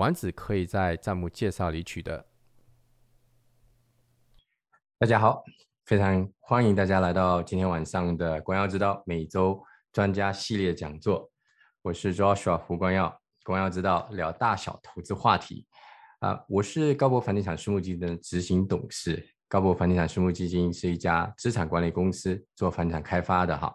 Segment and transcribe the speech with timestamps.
[0.00, 2.24] 丸子可以在弹幕介绍里取得。
[4.98, 5.44] 大家好，
[5.84, 11.30] 非常欢迎大家来到今天晚上的光耀之道每周专家系列讲座。
[11.82, 15.66] 我是 Joshua 胡光耀，光耀之道聊大小投资话题。
[16.20, 19.22] 啊，我是高博房地产私募基金的执行董事。
[19.48, 23.70] 高博房地产私募基金是一家资产管理公司，做房产开发的哈。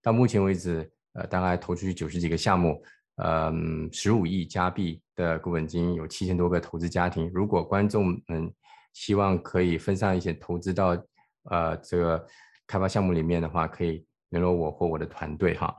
[0.00, 2.80] 到目前为止，呃，大概投出去九十几个项目。
[3.22, 7.30] 嗯，十五亿加币的股本金有七千多个投资家庭。
[7.32, 8.52] 如果观众们
[8.92, 11.00] 希望可以分散一些投资到
[11.50, 12.26] 呃这个
[12.66, 15.72] 开发项目里面的话，可以联络我或我的团队哈。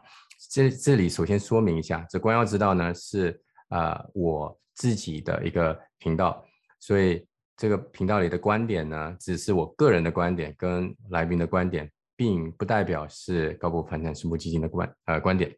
[0.49, 6.45] 这这里首先说明一下，这光耀之道呢是啊我自己的一个频道，
[6.79, 7.27] 所以
[7.57, 15.53] 这个频道里的观点呢只是我个人的观点跟来宾的观点，并不代表是高博房产私募基金的观呃观点。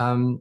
[0.00, 0.40] 嗯，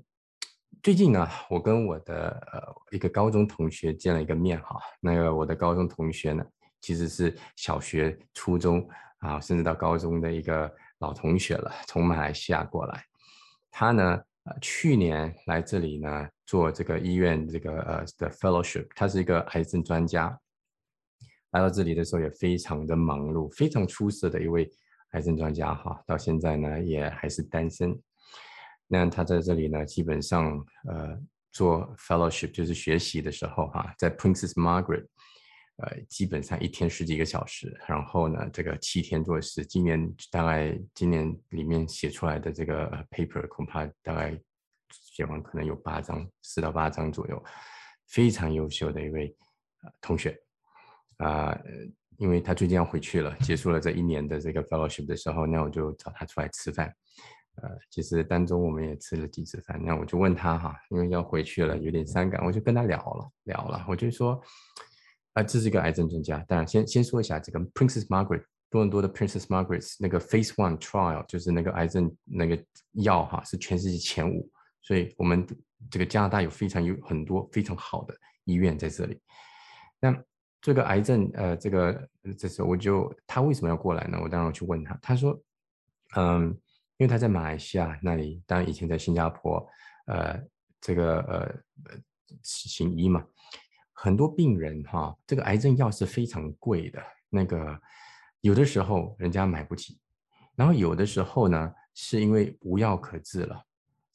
[0.84, 4.80] 最近呢，我跟我的呃一个高中同学见了一个面哈。
[5.02, 6.46] 那个我的高中同学呢，
[6.80, 13.04] 其实是小学、初中啊，甚至到高中的一个老同学了，从马来西亚过来。
[13.72, 20.40] 他呢，呃，去年来这里呢做这个医院这个呃的 fellowship，他是一个癌症专家。
[21.50, 24.70] 来到这里的时候也非常的忙碌，非常出色的一位
[25.14, 26.00] 癌症专家哈。
[26.06, 28.00] 到现在呢，也还是单身。
[28.88, 31.20] 那他在这里呢，基本上呃
[31.52, 35.06] 做 fellowship 就是学习的时候哈，在 Princess Margaret，
[35.78, 44.40] 呃基本上一天十几个小时，然后呢这个七天做事，今年大概今年里面写出来的这个 paper 恐怕大概
[44.90, 47.44] 写完可能有八张，四到八张左右，
[48.08, 49.36] 非常优秀的一位
[50.00, 50.40] 同学
[51.18, 51.58] 啊，
[52.18, 56.96] 因为他最近要回去了，结束了这一年的这个 fellowship 的时候，那我就找他出来吃饭。
[57.64, 64.40] 呃，其实当中我们也吃了几次饭，那我就问他哈，因为要回去了，有点伤感，我就跟他聊了聊了，我就说，
[65.34, 74.48] 啊，这是一个癌症专家，当然先先说一下这个 Princess Margaret 多伦多的 Princess Margaret 那个 Phase One Trial 就是那个癌症那个药哈，是全世界前五，
[74.84, 75.44] 所以我们
[75.90, 79.20] 这个加拿大有非常有很多非常好的医院在这里。
[80.00, 80.16] 那
[80.62, 82.08] 这个癌症呃，这个
[82.38, 84.20] 这时候我就他为什么要过来呢？
[84.22, 85.42] 我当然去问他，他说，
[86.16, 86.56] 嗯。
[86.98, 89.64] 因为他在马来西亚那里，当然以前在新加坡，
[90.08, 90.42] 呃，
[90.82, 91.62] 这个呃
[92.42, 93.24] 行医嘛，
[93.94, 97.00] 很多病人哈，这个癌症药是非常贵的，
[97.30, 97.80] 那个
[98.42, 100.00] 有的时候人家买不起，
[100.56, 103.64] 然后有的时候呢，是因为无药可治了，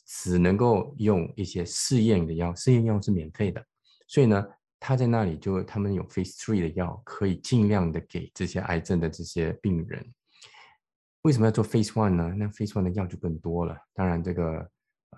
[0.05, 3.65] 只能够用一些试验的药，试验药是免费的，
[4.09, 4.45] 所以呢，
[4.81, 10.13] 他在那里就他们有 Phase Three 的药，可以尽量的给这些癌症的这些病人。
[11.23, 12.35] 为什么要做 Phase One 呢？
[12.37, 14.69] 那 Phase One 的药就更多了，当然这个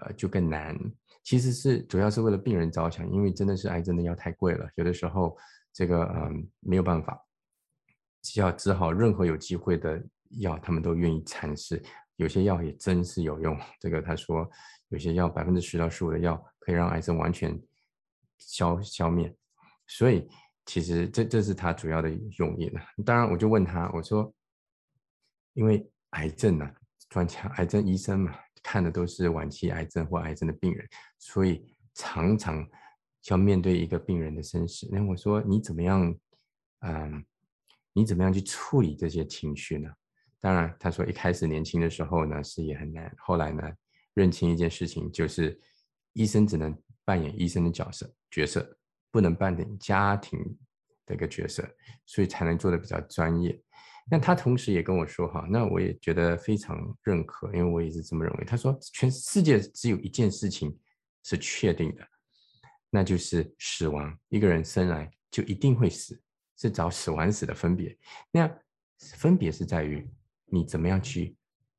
[0.01, 0.79] 呃就更难。
[1.23, 5.35] 其实是主要是为了病人着想，因为真的是癌症的药太贵了，有的时候
[5.73, 7.19] 这个嗯没有办法，
[8.21, 9.99] 只要只好任何有机会的
[10.41, 11.83] 药，他们都愿意尝试。
[12.17, 14.47] 有些药也真是有用，这个他说
[14.89, 17.59] 有些药百分之十到十五的药可以让癌症完全
[18.37, 19.35] 消消灭，
[19.87, 20.29] 所以
[20.67, 22.81] 其实这这是他主要的用意呢。
[23.07, 24.31] 当然我就问他，我说
[25.55, 25.91] 因为。
[26.15, 26.69] 癌症呢，
[27.09, 30.89] 专家、癌症医生嘛，看的都是晚期癌症或癌症的病人，
[31.19, 31.65] 所以
[31.95, 32.67] 常常
[33.29, 34.89] 要面对一个病人的生死。
[34.91, 36.15] 那我说你怎么样？
[36.81, 37.25] 嗯，
[37.93, 39.91] 你怎么样去处理这些情绪呢？
[40.41, 43.63] 当然，他说一开始年轻的时候呢是也很难，后来呢
[44.13, 45.59] 认清一件事情，就是
[46.13, 48.77] 医生只能扮演医生的角色角色，
[49.11, 50.39] 不能扮演家庭
[51.07, 51.67] 的一个角色，
[52.05, 53.59] 所以才能做的比较专业。
[54.11, 58.45] 那他同时也跟我说哈，那我也觉得非常认可，因为我也是这么认为。
[58.45, 60.79] 他说，全世界只有一件事情
[61.23, 62.07] 是确定的，
[62.91, 64.15] 那就是死亡。
[64.29, 66.21] 一个人生来就一定会死，
[66.59, 67.97] 是找死亡死的分别。
[68.31, 68.51] 那
[68.99, 70.07] 分别是在于
[70.45, 71.35] 你怎么样去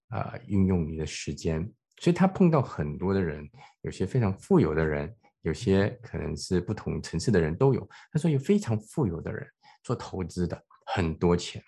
[0.07, 1.71] 啊运用你的时间。
[2.01, 3.47] 所以他碰到很多的人，
[3.81, 7.87] 有些非常富有的人，有些可能是不同层次的人都有。
[8.11, 9.47] 他说有非常富有的人
[9.83, 11.63] 做投资的很多钱。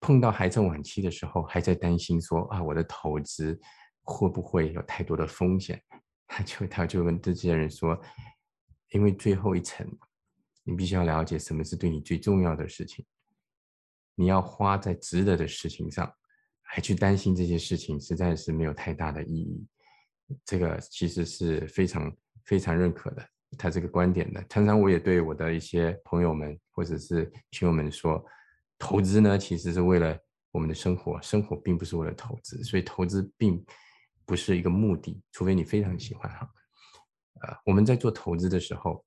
[0.00, 3.60] 碰到癌症晚期的时候，还在担心说啊，我的投资
[4.02, 5.80] 会不会有太多的风险？
[6.26, 8.00] 他就他就跟这些人说，
[8.90, 9.86] 因为最后一层，
[10.64, 13.04] 你必须要了解什么是对你最重要的事情。
[14.14, 16.12] 你要花在值得的事情上，
[16.62, 19.66] 还去担心这些事情，实在是没有太大的意义。
[20.44, 22.14] 这个其实是非常
[22.44, 24.44] 非常认可的，他这个观点的。
[24.48, 28.24] 常常我也对我的一些朋友们或者是群友们说，
[28.80, 30.18] 投资呢其实是为了
[30.50, 33.64] 我们的生活，生活并不是为了投资，所以投资并
[34.26, 36.50] 不是一个目的，除非你非常喜欢哈。
[37.42, 39.04] 呃，我们在做投资的时候，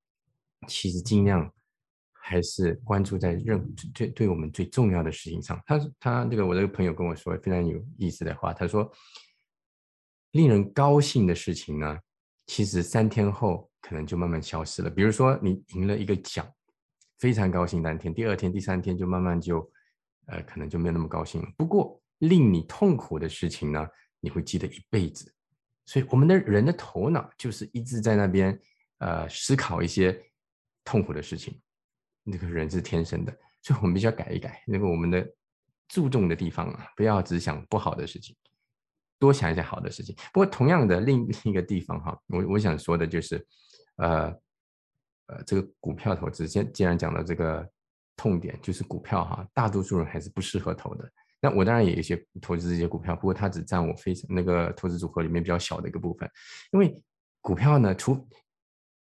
[0.67, 1.51] 其实尽量
[2.13, 5.61] 还是关注在任最对我们最重要的事情上。
[5.65, 8.89] 他他这个我这个朋友跟我说非常有意思的话，他说。
[10.33, 11.95] 令人高兴的事情呢，
[12.47, 14.89] 其实三天后可能就慢慢消失了。
[14.89, 16.43] 比如说你赢了一个奖，
[17.23, 19.59] 非常高兴当天，第二天、第三天就慢慢就，
[20.25, 21.47] 呃，可能就没有那么高兴了。
[21.55, 23.87] 不过令你痛苦的事情呢，
[24.19, 25.33] 你会记得一辈子。
[25.85, 28.59] 所以我们的人的头脑就是一直在那边，
[28.97, 30.21] 呃，思考一些
[30.83, 31.57] 痛苦的事情。
[32.23, 33.31] 那个人是天生的，
[33.61, 35.25] 所以我们必须要改一改那个我们的
[35.87, 38.35] 注重的地方啊，不要只想不好的事情。
[39.17, 40.13] 多想一些好的事情。
[40.33, 43.47] 不过，同样的另另一个地方哈，我我想说的就是，
[43.95, 44.29] 呃
[45.27, 47.67] 呃，这个股票投资，先既然讲到这个
[48.15, 51.09] 痛点，就是股票哈，大多数人还是不适合投的。
[51.41, 56.29] 那我当然也有一些投资这些股票，不过它只占我非常那个投资组合里面比较小的一个部分。
[56.71, 57.01] 因为
[57.41, 58.27] 股票呢，除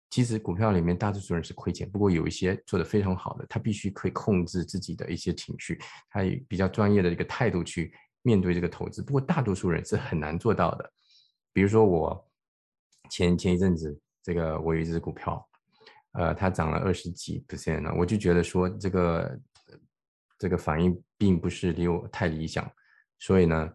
[0.10, 5.80] 其实股票里面大多数人是亏钱，不过有一些做的非常好的，他必须可以控制自己的一些情绪，
[6.10, 7.94] 他以比较专业的一个态度去。
[8.22, 10.92] 面对这个投资，不过大多数人是很难做到的。
[11.54, 12.30] 比如说我
[13.10, 15.49] 前前一阵子，这个我有一只股票，
[16.14, 19.40] 呃，它涨了二十几 percent 呢，我就觉得说这个
[20.38, 22.70] 这个反应并不是离我太理想，
[23.20, 23.70] 所以呢，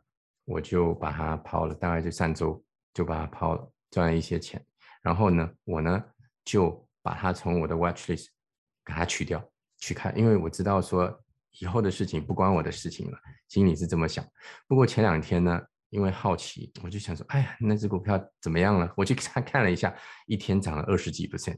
[0.44, 4.64] 我就把它抛了，大概就上周就把它抛了，赚了一些钱。
[5.02, 6.02] 然后呢，我呢
[6.44, 8.26] 就把它从我的 watch list
[8.84, 9.42] 给它取掉
[9.78, 11.20] 去看，因为我知道说。
[11.60, 14.26] 以后的事情不关我的事情了，心里是这么想。
[14.66, 18.92] 不过前两天呢，因为好奇，我就想说，哎呀，那只股票怎么样了？
[18.96, 19.94] 我去看看了一下，
[20.26, 21.56] 一天涨了二十几 percent，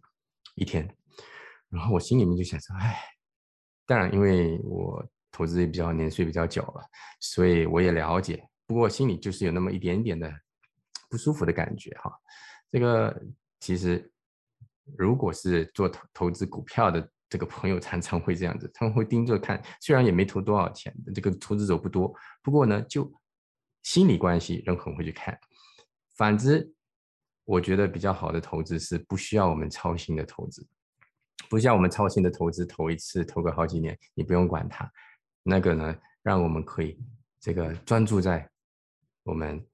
[0.57, 0.85] 一天。
[1.71, 2.99] 然后我心里面就想说，哎，
[3.87, 6.83] 当然，因为我投资也比较年岁比较久了，
[7.21, 8.45] 所以我也了解。
[8.67, 10.29] 不过心里就是有那么一点点的
[11.09, 12.11] 不舒服的感觉哈。
[12.73, 13.23] 这个
[13.61, 14.11] 其实，
[14.97, 17.09] 如果是做投投资股票的。
[17.29, 23.13] 这个朋友常常会这样子，他们会盯着看，虽然也没投多少钱，这个投资者不多，不过呢，就
[23.83, 25.37] 心理关系，人很会去看。
[26.17, 26.73] 反之，
[27.47, 30.67] 我觉得比较好的投资是不需要我们操心的投资，
[31.49, 34.87] 不像我们操心的投资，投一次投个好几年，你不用管它。
[35.43, 36.99] 那个呢，让我们可以
[37.41, 38.47] 这个专注在
[39.23, 39.65] 我们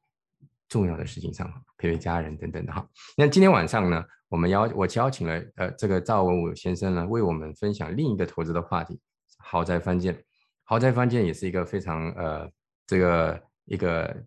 [0.69, 2.88] 重要的事情上，陪陪家人等等的哈。
[3.16, 4.04] 那今天晚上呢？
[4.28, 8.98] 我们邀我邀请了呃这个赵文武先生呢，为我们分享另一个投资的话题——
[9.36, 10.24] 豪宅翻建。
[10.64, 12.50] 豪宅翻建也是一个非常呃
[12.86, 14.24] 这个一个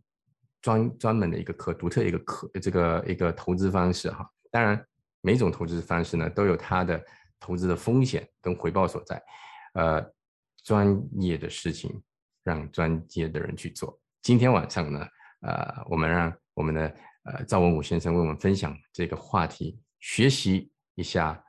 [0.65, 4.27] 专专门的一个可独特一个可这个一个投资方式哈。
[4.50, 4.83] 当然，
[5.21, 7.00] 每种投资方式呢都有它的
[7.39, 9.21] 投资的风险跟回报所在。
[9.75, 10.03] 呃，
[10.63, 12.01] 专业的事情
[12.44, 13.95] 让专业的人去做。
[14.23, 15.07] 今天晚上呢，
[15.41, 16.95] 呃，我们让我们的
[17.25, 19.79] 呃赵文武先生为我们分享这个话题。
[20.00, 21.39] 学习一下，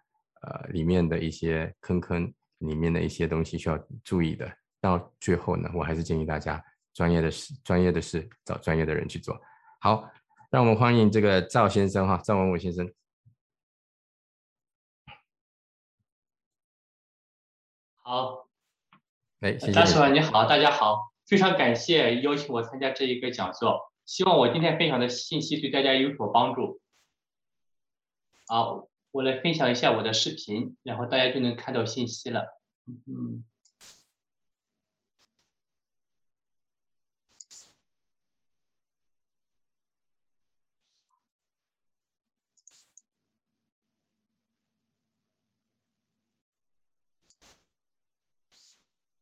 [0.42, 4.46] 呃，里面的一些坑坑，里面的一些东西需要注意的。
[4.78, 6.62] 到最后呢，我还是建议大家，
[6.96, 9.38] 专业的事，专业的事找专业的人去做。
[9.80, 10.10] 好，
[10.50, 12.90] 让我们欢迎这个赵先生哈，赵文武先生。
[17.98, 18.48] 好，
[19.40, 19.72] 哎，谢谢。
[19.72, 26.80] 张师傅你好，大家好，非常感谢邀请我参加这一个讲座，希望我今天分享的信息对大家有所帮助。
[28.46, 32.58] 好，我来分享一下我的视频，然后大家就能看到信息了。
[32.86, 33.44] 嗯，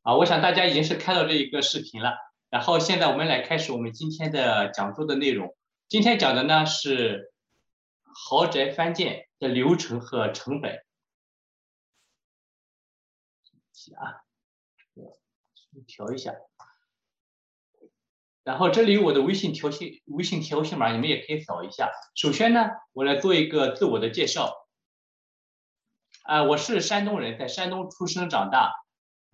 [0.04, 2.14] 啊，我想大家已经是看到这一个视频了。
[2.48, 5.56] 然后现在我们来开始我们今天的讲座的内容。
[5.88, 7.32] 今天讲的呢是。
[8.16, 10.84] 豪宅翻建的流程和成本。
[13.96, 14.22] 啊，
[15.88, 16.32] 调一下。
[18.44, 21.90] 然后这里有我的微信条信微信条信码，你们也可以扫一下。
[22.14, 24.68] 首先呢，我来做一个自我的介绍。
[26.22, 28.83] 啊，我是山东人，在山东出生长大。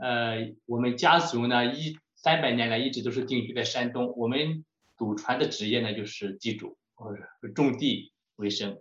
[0.00, 4.14] 呃，我们家族呢一三百年来一直都是定居在山东。
[4.16, 4.64] 我们
[4.97, 7.23] 祖传的职业呢就是地主，或者
[7.54, 8.12] 种地。
[8.37, 8.78] 为生，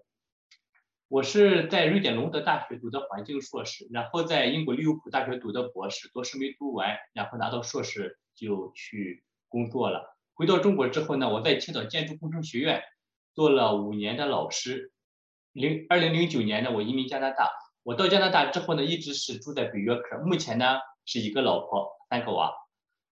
[1.10, 10.16] 我是在瑞典隆德大学读的环境硕士，然后在英国利物浦大学读的博士，博士没读完，然后拿到硕士就去工作了。
[10.34, 12.82] 回到中国之后呢，我在青岛建筑工程学院
[13.34, 14.94] 做了五年的老师。
[15.52, 17.50] 零二零零九年呢，我移民加拿大。
[17.84, 20.78] 我到加拿大之后呢，一直是住在北约克，目前呢
[21.10, 22.54] 是一个老婆三个娃。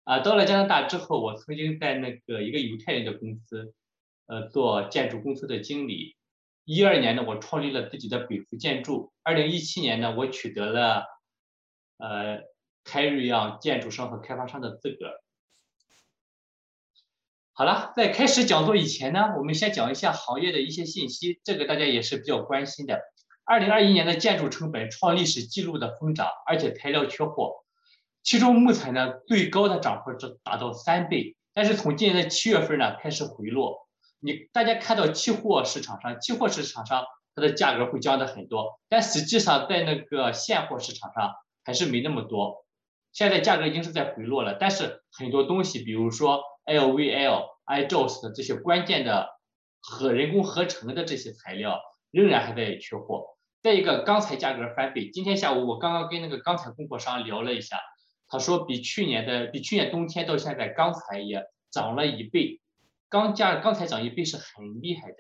[0.05, 3.75] 啊，到了加拿大之后，我曾经在那个一个犹太人的公司，
[4.26, 6.15] 呃，做建筑公司的经理。
[6.65, 9.12] 一二年呢，我创立了自己的北福建筑。
[9.23, 11.07] 二零一七年呢，我取得了
[11.97, 12.43] 呃
[12.85, 15.12] 开瑞样建筑商和开发商的资格。
[17.53, 23.00] 好了，在开始讲座以前呢，我们先讲一下行业的一些信息，这个大家也是比较关心的。
[23.45, 27.65] 二零二一年的建筑成本创历史记录的疯涨，而且材料缺货。
[28.26, 33.87] 其中木材呢最高的涨幅是达到三倍，但是从今年的七月份呢开始回落。
[34.18, 37.04] 你大家看到期货市场上，期货市场上
[37.37, 42.64] 它的价格会降的很多，但实际上在那个现货市场上还是没那么多。
[43.12, 49.28] 现在价格已经是在回落了，但是很多东西，比如说 LVL、IJOS 的这些关键的
[49.80, 51.80] 和人工合成的这些材料，
[52.11, 53.37] 仍然还在缺货。
[53.62, 55.11] 再一个，钢材价格翻倍。
[55.12, 57.78] 今天下午我刚刚跟那个钢材供货商聊了一下。
[58.37, 62.61] 他说，比去年的比去年冬天到现在，钢材也涨了一倍，
[63.09, 65.16] 钢价钢材涨一倍是很厉害的。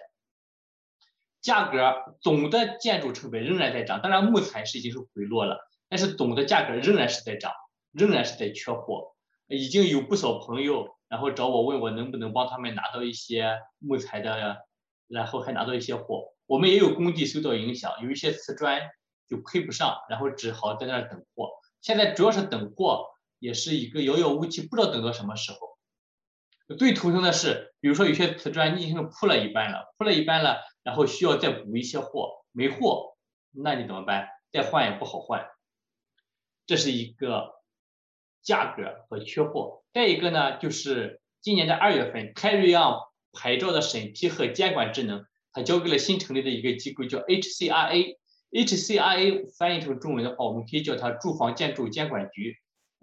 [1.40, 7.52] 价格总的建筑成本仍然在涨，当然木材是已经是回落了，但是总的价格仍然是在涨，
[7.92, 9.14] 仍然是在缺货。
[9.46, 14.58] 已经有不少朋友然后找我问我能不能帮他们拿到一些木材的，
[15.08, 16.34] 然后还拿到一些货。
[16.46, 18.82] 我们也有工地受到影响，有一些瓷砖
[19.26, 21.50] 就配不上，然后只好在那儿等货。
[21.86, 25.78] 现在主要是等货，也是一个遥遥无期，不知道等到什么时候。
[26.76, 33.16] 最头疼的是，比如说有些瓷砖你已经铺了一半了，铺了一半了，然后需要再补一些货，没货，
[33.52, 34.26] 那你怎么办？
[34.50, 35.46] 再换也不好换。
[36.66, 37.52] 这是一个
[38.42, 39.84] 价格和缺货。
[39.92, 42.98] 再一个呢，就是今年的二月份，开瑞样
[43.32, 48.16] 牌照的审批和监管职能，它交给了新成立的一个机构，叫 HCRA。
[48.50, 52.56] HCRA 翻译成中文的话，我们可以叫它住房建筑监管局。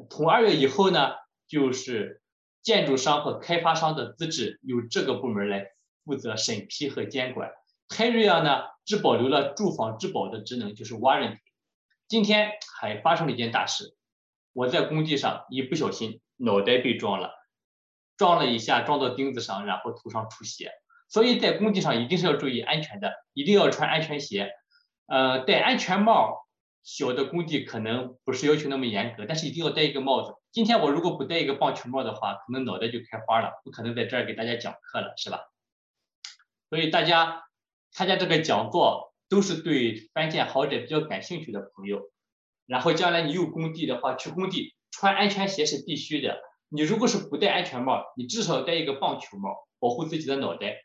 [0.10, 1.12] 从二月以后呢，
[1.48, 2.22] 就是
[2.62, 5.68] 建筑商和开发商的资质由这个部门来
[6.06, 7.52] 负责审批和监管。
[7.90, 11.38] 泰瑞亚呢，只保留了住房质保的职能，就是 warranty。
[12.08, 13.96] 今天还发生了一件大事，
[14.54, 17.32] 我在工地上一不小心脑袋被撞了，
[18.18, 20.72] 撞了一下，撞到钉子上，然后头上出血。
[21.10, 24.52] 所以在工地上一定是要注意安全的，一定要穿安全鞋。
[25.06, 26.48] 呃，戴安全帽，
[26.84, 30.36] 小的工地可能不是要求那么严格，但是一定要戴一个帽子。
[30.52, 35.40] 今天我如果不戴一个棒球帽的话，可能脑袋就开花了，不可能在这儿给大家讲课了，是吧？
[36.70, 37.44] 所以大家
[37.92, 42.10] 参加这个讲座都是对翻建豪宅比较感兴趣的朋友。
[42.66, 46.40] 然后将来你有工地的话，去工地穿安全鞋是必须的。
[46.70, 50.78] 你如果是不戴安全帽，你至少戴一个棒球帽，保护自己的脑袋。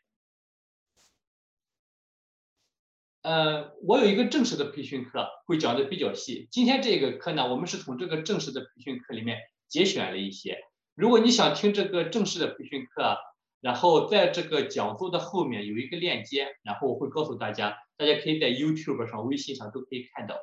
[3.21, 6.47] 呃，我有一个正式的培训课，会讲的比较细。
[6.51, 10.57] 今天这个课呢，我们是从这个正式的培训课里面节选了一些。
[10.95, 13.17] 如果你想听这个正式的培训课，
[13.59, 20.37] 然后在这个讲座的后面有一个链接，然后我会告诉大家，大家可以在 YouTube 上、微信上都可以看到。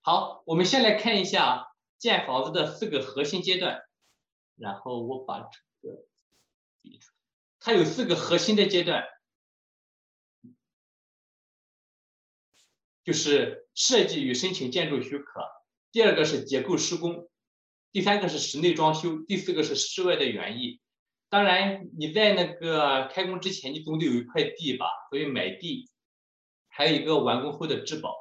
[0.00, 1.66] 好，我们先来看一下
[1.98, 3.82] 建房子的四个核心阶段，
[4.56, 5.46] 然后我把这
[5.82, 6.06] 个，
[7.60, 9.04] 它有四个核心的阶段。
[13.04, 15.42] 就是设计与申请建筑许可，
[15.90, 17.28] 第二个是结构施工，
[17.90, 20.80] 第三个是室内装修，第四个是室外的园艺。
[21.28, 24.86] 当然，你在那个开工之前，你总得有一块地吧？
[25.10, 25.90] 所以买地，
[26.68, 28.14] 还有一个完工后的质保。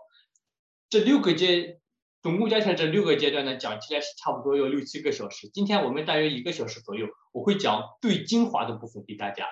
[0.89, 1.79] 这六个阶，
[2.21, 5.49] 总共加起来这六个阶段呢，讲起来是差不多要六七个小时。
[5.49, 9.45] 今天我们大约一个小时左右，我会讲最精华的部分给大家。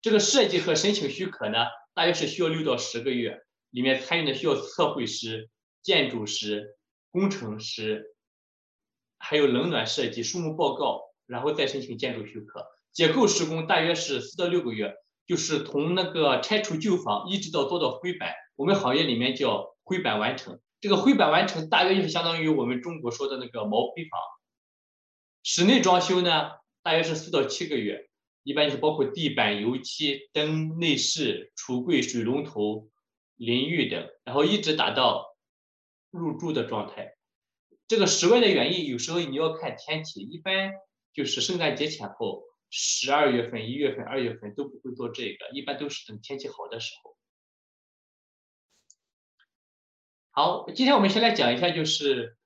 [0.00, 3.44] 这个设计和申请许可呢，大约是需要六到十个月。
[3.70, 5.48] 里面参与的需要测绘师、
[5.82, 6.76] 建筑师、
[7.10, 8.14] 工程师，
[9.18, 12.66] 还有冷暖设计、树木报告，然后再申请建筑许可。
[12.92, 14.94] 结构施工大约是四到六个月，
[15.26, 20.60] 就是从那个拆除旧房一直到做到灰板，我们行业里面叫灰板完成。
[20.80, 24.20] 这个灰板完成大约就是相当于我们中国说的那个毛坯房。
[25.42, 26.50] 室内装修呢，
[26.82, 28.08] 大约是四到七个月，
[28.42, 32.88] 一般就是包括地板、油漆、灯、内饰、橱柜、水龙头。
[33.40, 35.34] 淋浴的，然后一直达到
[36.10, 37.16] 入住的状态。
[37.88, 40.74] 这个室外的原因有时候你要看天气，一般
[41.14, 47.16] 就是圣诞节前后十二月份、一月份、二月份都不会做这个，一般都是等天气好的时候。
[50.32, 52.36] 好，今天我们先来讲一下，就是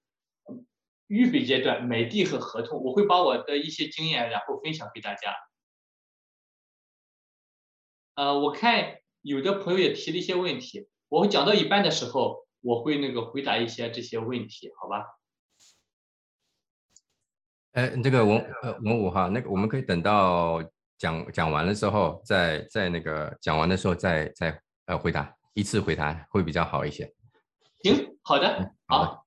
[1.08, 5.34] 预备阶段买地和合同，我会把我的一些经验，然后分享给大家。
[8.14, 15.02] 呃，我看有的朋友也提了一些问题，我会讲到一半的时候，我会那个回答一些这些问题，好吧？
[17.72, 20.62] 哎，这个文呃文武哈，那个我们可以等到
[20.98, 27.14] 讲讲完了之后，再再那个讲完的时候再再呃回答依次回答会比较好一些。
[27.82, 29.26] 行，好的，好，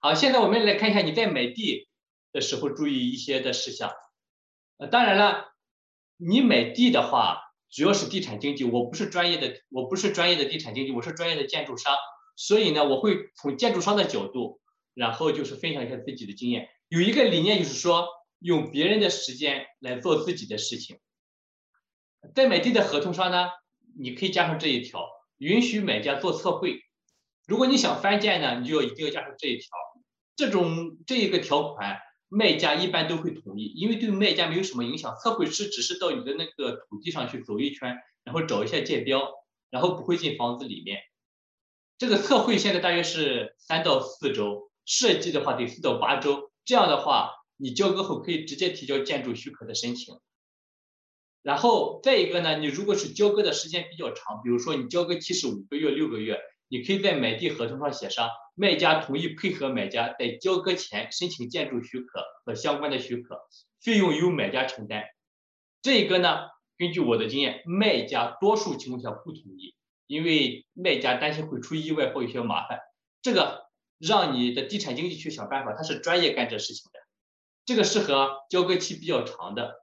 [0.00, 1.86] 好，现在我们来看一下你在买地
[2.32, 3.92] 的时候注意一些的事项。
[4.78, 5.53] 呃，当然了，
[6.26, 7.40] 你买地的话，
[7.70, 11.94] 主要是地产经济，我不是专业的，我不是专业的地产经济，我是专业的建筑商，
[12.36, 14.60] 所以呢，我会从建筑商的角度。
[14.94, 18.06] 然后就是分享一下自己的经验，有一个理念就是说，
[18.38, 21.00] 用别人的时间来做自己的事情。
[22.32, 23.48] 在买地的合同上呢，
[23.98, 25.04] 你可以加上这一条，
[25.38, 26.78] 允许买家做测绘。
[27.48, 29.68] 如果你想翻建呢，你就要一定要加上这一条。
[30.36, 31.98] 这种这一个条款，
[32.34, 35.14] 卖家一般都会同意，因为对卖家没有什么影响。
[35.22, 39.22] 测绘师只是到你的那个土地上去走一圈，然后找一下界标，
[39.70, 41.00] 然后不会进房子里面。
[41.96, 44.70] 这个测绘现在大约是三到四周。
[44.86, 50.20] 设计的话得四到八周，这样的话你交割后可以直接提交建筑许可的申请。
[51.40, 56.38] 然后再一个呢，你如果是交割的时间比较长，比如说你交割期是五个月、六个月，
[56.68, 63.40] 你可以在买地合同上写上卖家同意配合买家在交割前申请建筑许可和相关的许可，
[63.80, 65.04] 费用由买家承担。
[65.82, 69.74] 这个呢，根据我的经验，卖家多数情况下不同意，
[70.06, 72.78] 因为卖家担心会出意外或有些麻烦。
[73.22, 73.64] 这个。
[74.00, 76.98] 让你的地产经纪去想办法，他是专业干这事情的，
[77.64, 79.76] 这个适合交割期比较长的。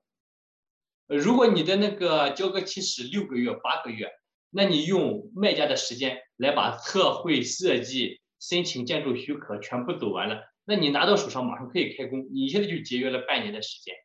[1.07, 4.11] 如果你的那个交割期是六个月、八个月，
[4.51, 13.95] 那你用卖家的时间来把测绘、设计、申请建筑许可全部走完了，那你拿到手上马上可以开工，你现在就节约了半年的时间。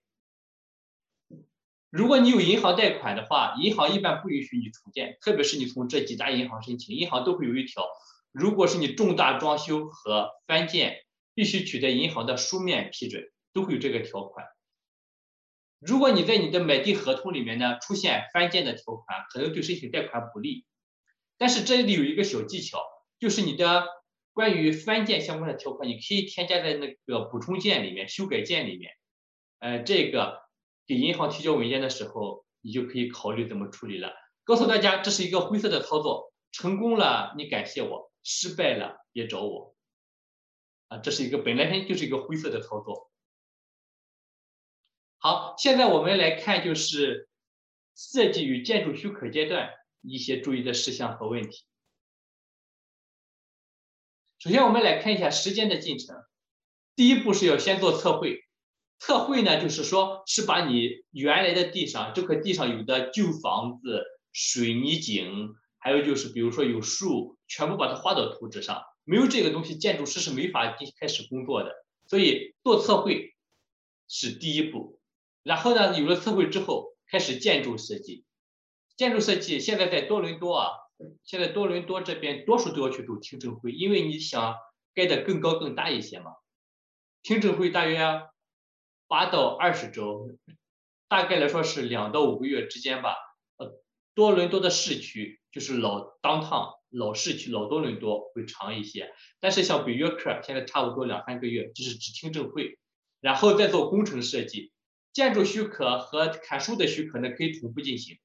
[1.91, 7.85] 如果你有银行贷款的话，银行一般不允许你重建，特别是你从这几大银行申请，银行都会有一条。
[8.33, 14.47] 如果是你重大装修和翻建，必须取得银行的书面批准，都会有这个条款。
[15.81, 20.65] 如果你在你的买地合同里面呢出现翻建的条款，可能对申请贷款不利。
[21.39, 22.83] 但是这里有一个小技巧，
[23.19, 23.87] 就是你的
[24.33, 28.93] 关于翻建相关的条款，你可以添加在那个补充件里面、修改件里面。
[29.59, 30.43] 呃，这个
[30.87, 34.13] 给银行提交文件的时候，你就可以考虑怎么处理了。
[34.45, 38.11] 告诉大家，这是一个灰色的操作，成功了你感谢我。
[38.29, 39.77] 失败了别找我，
[40.89, 43.09] 啊，这是一个本来就是一个灰色的操作。
[45.27, 47.29] 好，现在我们来看就是
[47.97, 51.65] 设计与建筑许可阶段一些注意的事项和问题。
[54.39, 56.15] 首先，我们来看一下时间的进程。
[56.95, 58.45] 第一步是要先做测绘，
[59.01, 65.57] 测绘呢就是说是把你原来的地上这块地上有的旧房子、水泥井。
[65.79, 68.81] 还有就是，比如说有树，全部把它画到图纸上。
[69.03, 71.75] 没有这个东西，建筑师是没法进开始工作的。
[72.07, 73.35] 所以做测绘
[74.07, 74.96] 是第一步。
[75.47, 78.25] 然后呢，有了测绘之后，开始建筑设计。
[78.97, 80.71] 建筑设计现在在多伦多啊，
[81.23, 84.57] 现在多伦多这边多数都要去走听证会，因为你想
[84.93, 86.33] 盖得更高更大一些嘛。
[87.23, 87.99] 听证会大约
[89.07, 90.37] 八到二十周，
[91.09, 93.15] 大概来说是两到五个月之间吧。
[93.57, 93.81] 呃，
[94.15, 95.41] 多伦多的市区。
[95.53, 102.79] 就是老当趟老市区老多伦多会长一些，但是像北约克现在差不多两三个月，就是只听证会，
[103.21, 104.71] 然后再做工程设计，
[105.17, 108.19] 建筑许可和砍树的许可呢可以同步进行。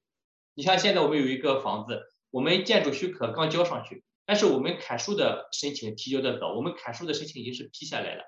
[0.52, 8.24] 你像现在我们有一个房子，我们建筑许可刚交上去，但是我们砍树的申请提交的早，我们砍树的申请已经是批下来了。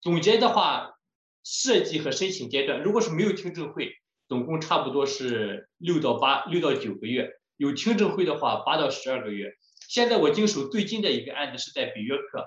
[0.00, 0.98] 总结的话，
[1.44, 3.92] 设计和申请阶段，如果是没有听证会，
[4.26, 7.30] 总共差不多是六到八六到九个月。
[7.58, 9.52] 有听证会的话，八到十二个月。
[9.88, 12.44] 现在我经手最近的一个案子是在北约克，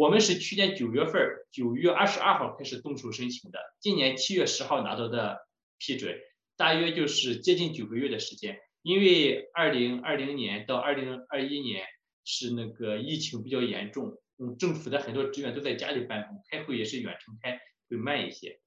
[0.00, 1.20] 我们是去年九月份，
[1.52, 6.18] 九月二十二号开始动手申请的，今年七月十号拿到的批准，
[6.56, 8.58] 大约就是接近九个月的时间。
[8.80, 11.84] 因为二零二零年到二零二一年
[12.24, 17.60] 是那个疫情比较严重，嗯，政府的很多职员都在家里办公，开会也是远程开，
[17.90, 18.58] 会慢一些。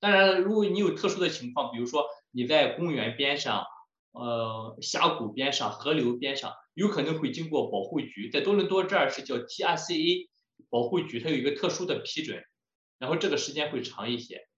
[0.00, 3.64] 当然了，如果你有特殊的情况，比如说你在公园边上。
[4.12, 10.30] 呃，峡谷边上、河流边上，有可能会经过保护局，在多伦多这儿是叫 TRCA
[10.70, 12.42] 保护局，它有一个特殊的批准，
[12.96, 14.48] 然后这个时间会长一些。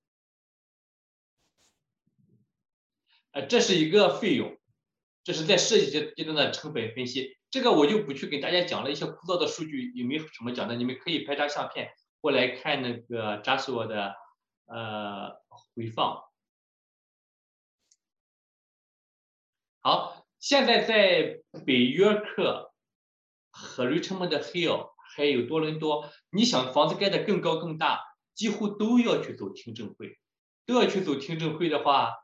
[3.33, 4.57] 呃，这是一个费用，
[5.25, 7.37] 这是在设计阶阶段的成本分析。
[7.51, 10.77] 这个我就不去给大家讲了一些枯燥的数据，有没什么讲的？
[10.77, 14.15] 你们可以拍张相片过来看那个扎索的
[14.67, 15.33] 呃
[15.75, 16.23] 回放。
[19.81, 20.12] 好，
[20.43, 22.73] 现在在北约克
[23.53, 28.01] 和 Richmond Hill 还有多伦多，你想房子盖得更高更大，
[28.35, 30.19] 几乎都要去走听证会，
[30.67, 32.15] 都要去走听证会的话。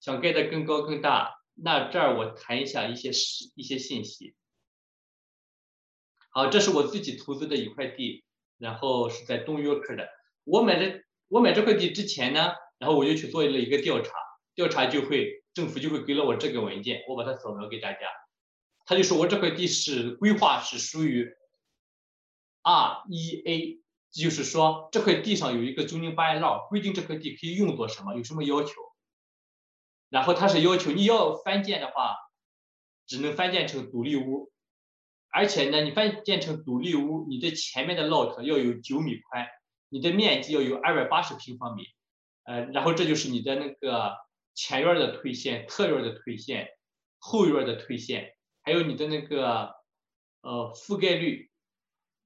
[0.00, 4.34] 想盖得更高更大，那这儿我谈一下一些事一些信息。
[6.30, 8.24] 好，这是我自己投资的一块地，
[8.58, 10.08] 然后是在东约克的。
[10.42, 14.12] 我买的我买这块地之前呢，然后我就去做了一个调查，
[14.56, 18.00] 调查就会政府就会给了我这个文件，我把它扫描给大家。
[18.84, 21.34] 他就说我这块地是规划是属于
[22.62, 28.72] REA，就是说这块地上有一个 zoning bylaw 规定这块地可以用作什么，有什么要求。
[30.10, 32.16] 然后他是要求你要翻建的话，
[33.06, 34.52] 只能翻建成独立屋，
[35.30, 39.46] 而且呢，你翻建成独立屋，你的前面的 lot 要有九米宽，
[39.88, 41.84] 你的面积要有二百八十平方米，
[42.44, 44.14] 呃，然后这就是你的那个
[44.54, 46.68] 前院的推线、侧院的推线、
[47.18, 49.74] 后院的推线，还有你的那个
[50.42, 51.50] 呃覆盖率，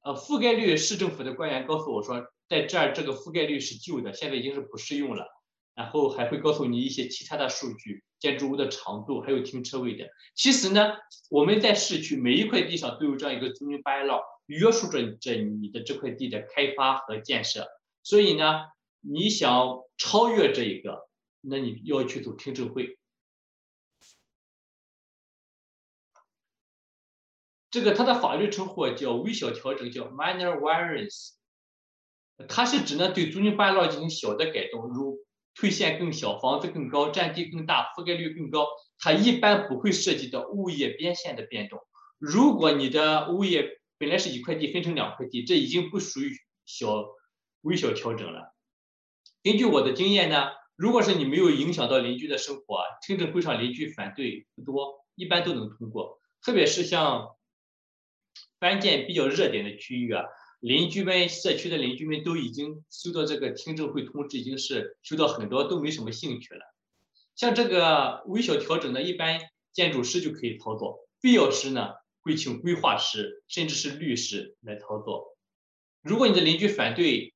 [0.03, 5.27] 呃覆盖率，市政府的官员告诉我说，在这儿这个覆盖率是旧的，现在已经是不适用了。
[5.75, 10.09] 然后还会告诉你一些其他的数据，建筑物的长度，还有停车位的。
[10.35, 10.95] 其实呢，
[11.31, 17.65] 我们在市区每一块地上都有这样一个租赁 bylaw，约束着着你的这块地的开发和建设。
[18.03, 18.65] 所以呢，
[19.01, 21.08] 你想超越这一个，
[21.49, 22.99] 那你要去走听证会。
[27.71, 31.33] 这个它的法律称呼叫微小调整，叫 minor variance。
[32.49, 35.19] 它是指呢对租赁 bylaw 进行小的改动，如
[35.55, 38.67] 退线更小，房子更高，占地更大，覆盖率更高。
[38.99, 41.81] 它一般不会涉及到物业边线的变动。
[42.19, 46.33] 如果你的物业本来是一块地分成两块地，这已经不属于
[46.65, 47.05] 小
[47.63, 48.55] 微小调整了。
[49.43, 56.21] 根据我的经验呢，如果是你没有影响到邻居的生活，听证会上邻居反对不多，一般都能通过。
[56.41, 57.37] 特别是像
[58.61, 60.23] 翻建比较热点的区域啊。
[60.61, 66.61] 邻居们、社区的邻居们都已经收到这个听证会通知，已经是收到很多，都没什么兴趣了。
[67.35, 69.41] 像这个微小调整呢，一般
[69.73, 75.37] 建筑师就可以操作，必要时呢会请规划师甚至是律师来操作。
[76.03, 77.35] 如果你的邻居反对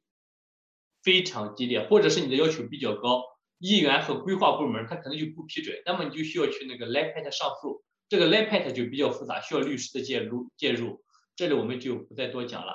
[1.03, 3.25] 非常激烈，或者是你的要求比较高，
[3.63, 11.05] 议员和规划部门他可能就不批准，那么你就需要去那个 LIPAT 上诉，这个 LIPAT 就比较复杂，需要律师的介入介入。
[11.37, 12.75] 这里我们就不再多讲了。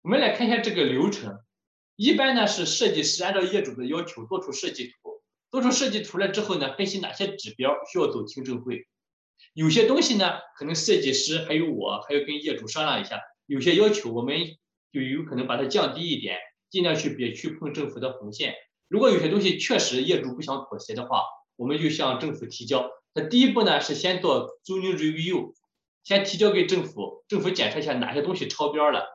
[0.00, 1.44] 我们来看一下这个流程，
[1.96, 8.88] 一般呢是设计师按照业主的要求做出设计图，做出设计图了之后呢，分析哪些指标需要走听证会，
[9.52, 14.38] 有些东西呢可能设计师还有我还要跟业主商量一下，有些要求我们
[14.92, 18.54] 就有可能把它降低一点，尽量去别去碰政府的红线。
[18.88, 21.22] 如果有些东西确实业主不想妥协的话，
[21.56, 22.90] 我们就向政府提交。
[23.14, 25.52] 那第一步呢是先做租赁 review，
[26.04, 29.06] 先提交给政府，政府检查一下哪些东西超标了。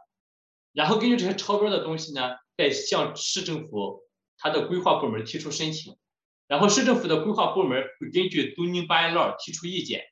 [0.74, 4.02] 然后根据这些超标的东西呢，再向市政府
[4.38, 5.96] 它的规划部门提出申请，
[6.48, 10.04] 然后市政府的规划部门会根据 doing bylaw 提出意见。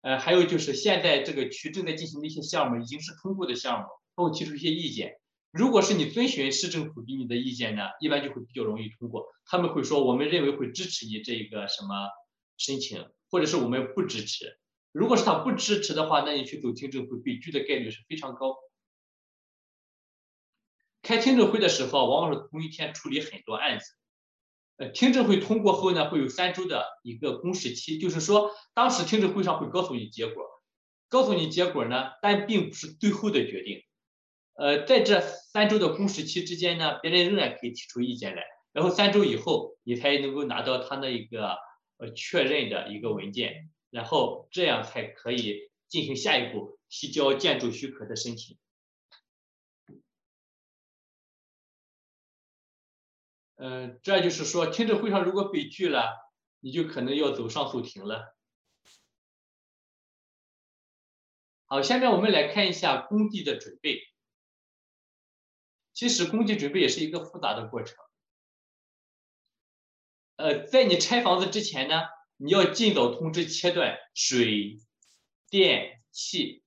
[0.00, 3.86] 呃，还有就是现在这个区正在进行的一些项目已经是通过的项目，
[4.18, 5.20] 他会提出一些意见。
[5.52, 9.28] 如果是你遵循市政府给你的意见呢，一般就会比较容易通过。
[9.46, 12.08] 他们会说我们认为会支持你这个什么
[12.56, 14.58] 申请，或者是我们不支持。
[14.90, 18.56] 如果是他不支持的话，那你去走听证会被拒的概率是非常高。
[21.00, 23.86] 开听证会的时候，往往是同一天处理很多案子。
[24.78, 30.44] 呃，听证会通过后呢，会有三周的一个公示期，就是说，当时听证会上会告诉你结果，
[31.08, 33.82] 告诉你结果呢，但并不是最后的决定。
[34.58, 38.42] 呃，在这三周的公示期之间呢，别人仍然可以提出意见来，
[38.72, 41.56] 然后三周以后，你才能够拿到他那一个
[41.98, 48.58] 呃确认的一个文件，然后这样才可以进行下一步提交建筑许可的申请。
[53.54, 56.16] 嗯，这就是说，听证会上如果被拒了，
[56.58, 58.36] 你就可能要走上诉庭了。
[61.66, 64.00] 好，下面我们来看一下工地的准备。
[65.98, 67.96] 其实工地准备也是一个复杂的过程。
[70.36, 72.02] 呃，在你拆房子之前呢，
[72.36, 74.78] 你要尽早通知切断水
[75.50, 76.62] 电气。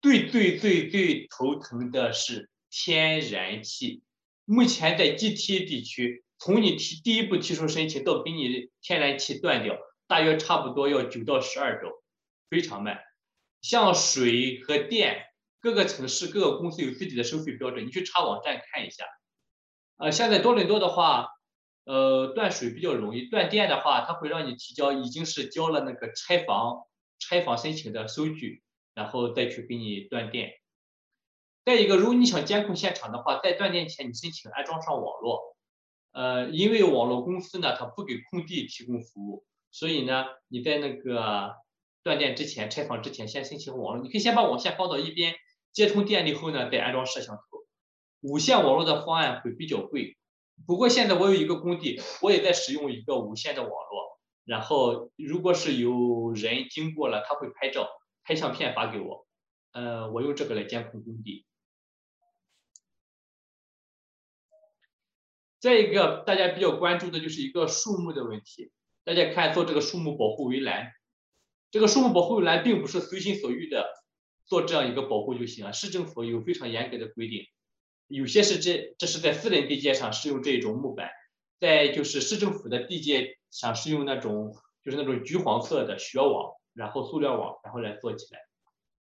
[0.00, 4.04] 最最最最头疼的是天然气。
[4.44, 12.04] 目前在 GTA 地区，从你提第一步提出申请到给你天然气断掉，大约差不多要九到十二周，
[12.48, 13.00] 非常慢。
[13.62, 15.24] 像水和电，
[15.60, 19.04] 各个城市各个公司有自己的收费标准，你去查网站看一下。
[19.96, 21.28] 呃，现在多伦多的话，
[21.84, 26.86] 呃，断水比较容易，断电的话，它会让你提交已经是交了那个拆房
[27.18, 28.62] 拆房申请的收据，
[28.94, 30.52] 然后再去给你断电。
[31.64, 35.56] 再一个，如果你想监控现场的话，在断电前你申请安装上网络，
[36.12, 41.56] 呃，因为网络公司呢，它不给空地提供服务，所以呢，你在那个
[42.04, 45.34] 断电之前、拆房之前先申请网络，你可以先把网线放到一边，
[45.76, 47.42] 接通电力后呢，再安装摄像头。
[48.22, 50.16] 无线网络的方案会比较贵，
[50.66, 57.90] 不过现在我有一个工地，我也在使用一个无线的网络，然后如果是有人经过了，他会拍照、
[58.24, 59.26] 拍相片发给我，
[59.72, 61.44] 呃，我用这个来监控工地。
[65.60, 68.72] 再一个，大家比较关注的就是一个树木的问题。
[69.04, 70.90] 大家看，做这个树木保护围栏，
[71.70, 73.86] 这个树木保护围栏并不是随心所欲的
[74.46, 75.72] 做这样一个保护就行了。
[75.72, 77.44] 市政府有非常严格的规定，
[78.06, 81.10] 有些是这这是在私人地界上使用这种木板，
[81.58, 88.40] 在就是市政府的地界上是用那种就是那种橘黄色的雪网，然后塑料网，然后来做起来，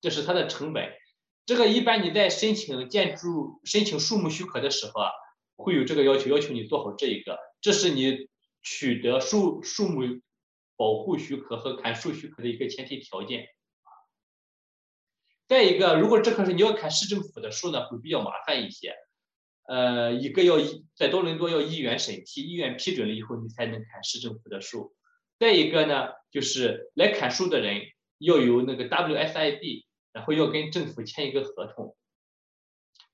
[0.01, 0.93] 这是它的成本。
[1.45, 5.11] 这个一般你在申请建筑、申请树木许可的时候啊。
[5.59, 8.29] 会有这个要求，要求你做好这一个，这是你
[8.63, 10.03] 取得树树木
[10.77, 13.49] 保护许可和砍树许可的一个前提条件。
[15.49, 18.95] 再一个，如果这棵是你要砍市政府的树呢，会比较麻烦一些。
[19.69, 20.57] 呃，一个要
[20.97, 24.95] 在多伦多要议员审批，议员批准了以后，你才能砍市政府的树。
[25.39, 27.83] 再一个呢，就是来砍树的人
[28.19, 31.97] 要有那个 WSIB，然后要跟政府签一个合同。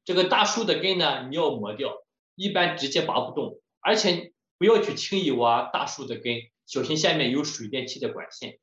[0.05, 1.95] 这个大树的根呢，你要磨掉。
[2.35, 8.59] 一般直接拔不动，而且不要去轻易挖大树的根，小心下面有水电气的管线。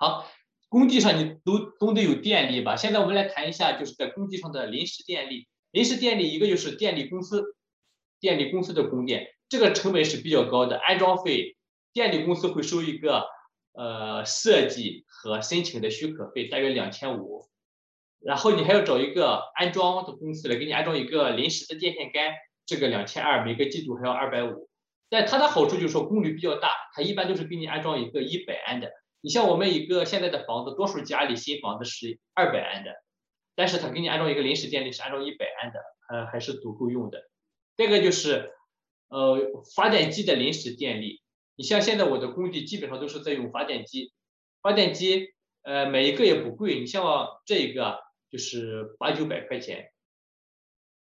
[0.00, 0.26] 好，
[0.70, 2.74] 工地上你都总得有电力吧？
[2.74, 5.46] 现在我们来谈一下，就是在工地上的临时电力。
[5.72, 7.54] 临时电力一个就是电力公司，
[8.18, 11.54] 电力公司的供电，这个成本是比较高的，安装费
[11.92, 13.26] 电力公司会收一个
[13.74, 17.46] 呃设计和申请的许可费，大约两千五。
[18.18, 22.32] 然后你还要找一个安装的公司来给你安装一个临时的电线杆，
[22.64, 24.70] 这个两千二，每个季度还要二百五。
[25.10, 28.90] 但它的好处就是说功率比较大，它一般都是给你安装一个一百安的。
[29.20, 33.02] 你像我们一个现在的房子，多数家里新房子是二百安的，
[33.54, 37.22] 但是他给你安装一个临时电力是安装一百安的，呃还是足够用的。
[37.76, 38.52] 这个就是
[39.08, 39.38] 呃
[39.74, 41.22] 发电机的临时电力。
[41.56, 44.12] 你像现在我的工地基本上都是在用发电机，
[44.62, 45.28] 发电机
[45.62, 47.98] 呃每一个也不贵，你像这一个。
[48.30, 49.90] 就是八九百块钱，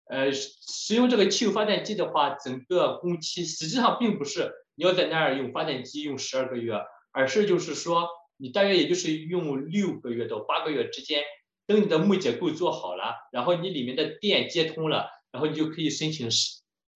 [0.05, 6.75] 呃，使用这个汽油发电机的话，整个工期实际上并不是你要在那儿用发电机用十二个月，
[7.11, 11.25] 而是就是说你大约也就是用六个月到八个月之间，
[11.67, 16.29] 等你的木结构做好了，然后你里面的电接通了，然后你就可以申请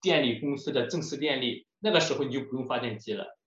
[0.01, 3.37] 电力公司的正式电力，那个时候你就不用发电机了。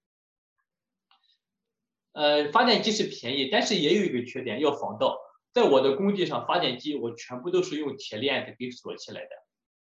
[2.12, 5.18] 呃，发电机是便宜，但是也有一个缺点，要防盗。
[5.52, 9.30] 在我的工地上，发电机我全部都是用铁链子给锁起来的，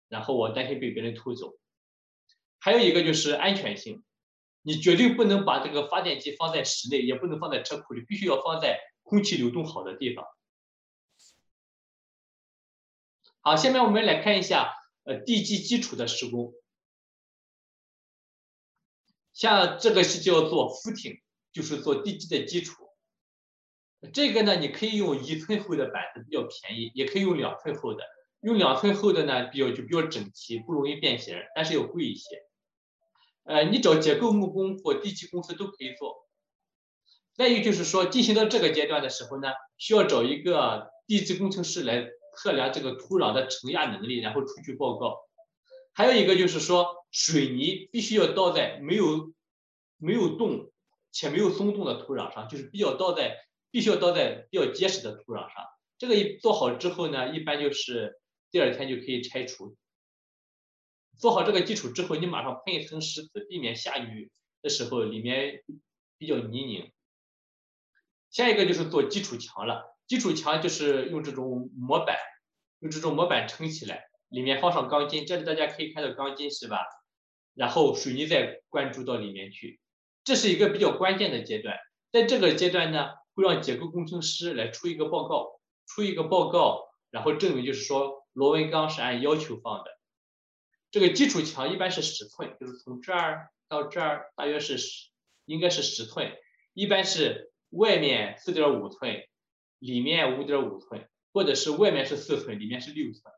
[0.10, 1.54] 然后我担心被别人偷走。
[2.60, 4.04] 还有一个就是安全性，
[4.66, 10.26] 你绝对不能把这个发电机放在室内，也不能放在车库里，必须要放在空气流动好的地方。
[13.42, 14.74] 好，下面我们来看一下
[15.04, 16.52] 呃地基基础的施工，
[19.34, 21.22] 像这个是叫做 footing，
[21.54, 22.90] 就是做地基的基础。
[24.12, 28.04] 这个呢，你可以用一寸厚的板子，比较便宜；也可以用两寸厚的。
[28.42, 32.42] 用两寸厚的呢，比较就比较整齐，不容易变形，但是要贵一些。
[33.46, 36.28] 呃，你找结构木工或地基公司都可以做。
[37.34, 45.18] 再一个就是说，进行到这个阶段的时候呢，需要找一个地质工程师来测量这个土壤的承压能力，然后出具报告。
[45.94, 49.34] 还有一个就是说，水泥必须要倒在没有
[49.98, 50.72] 没有动
[51.12, 53.38] 且没有松动的土壤上，就是必要倒在。
[53.72, 55.66] 必须要倒在比较结实的土壤上。
[55.98, 58.18] 这个一做好之后呢，一般就是
[58.50, 59.76] 第二天就可以拆除。
[61.18, 65.64] 做好这个基础之后，你马上喷一层石子，避免下雨的时候里面
[66.18, 66.92] 比较泥泞。
[68.32, 69.98] 下一个就是做基础墙了。
[70.08, 72.18] 基础墙就是用这种模板，
[72.80, 75.26] 用这种模板撑起来，里面放上钢筋。
[75.26, 76.86] 这里大家可以看到钢筋是吧？
[77.54, 79.80] 然后水泥再灌注到里面去。
[80.24, 81.78] 这是一个比较关键的阶段。
[82.12, 83.10] 在这个阶段呢。
[83.36, 89.95] 会让结构工程师来出一个报告，出一个报告，然后证明就是说螺纹钢是按要求放的。
[90.96, 95.10] 这个基础墙一般是十寸，就是从这儿到这儿大约是十，
[95.44, 96.32] 应该是十寸，
[96.72, 99.28] 一般是外面四点五寸，
[99.80, 103.34] 里面五点五寸，或者是外面是四寸，里面是六寸。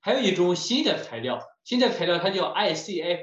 [0.00, 3.20] 还有一种新的材料，新的材料它叫 ICF，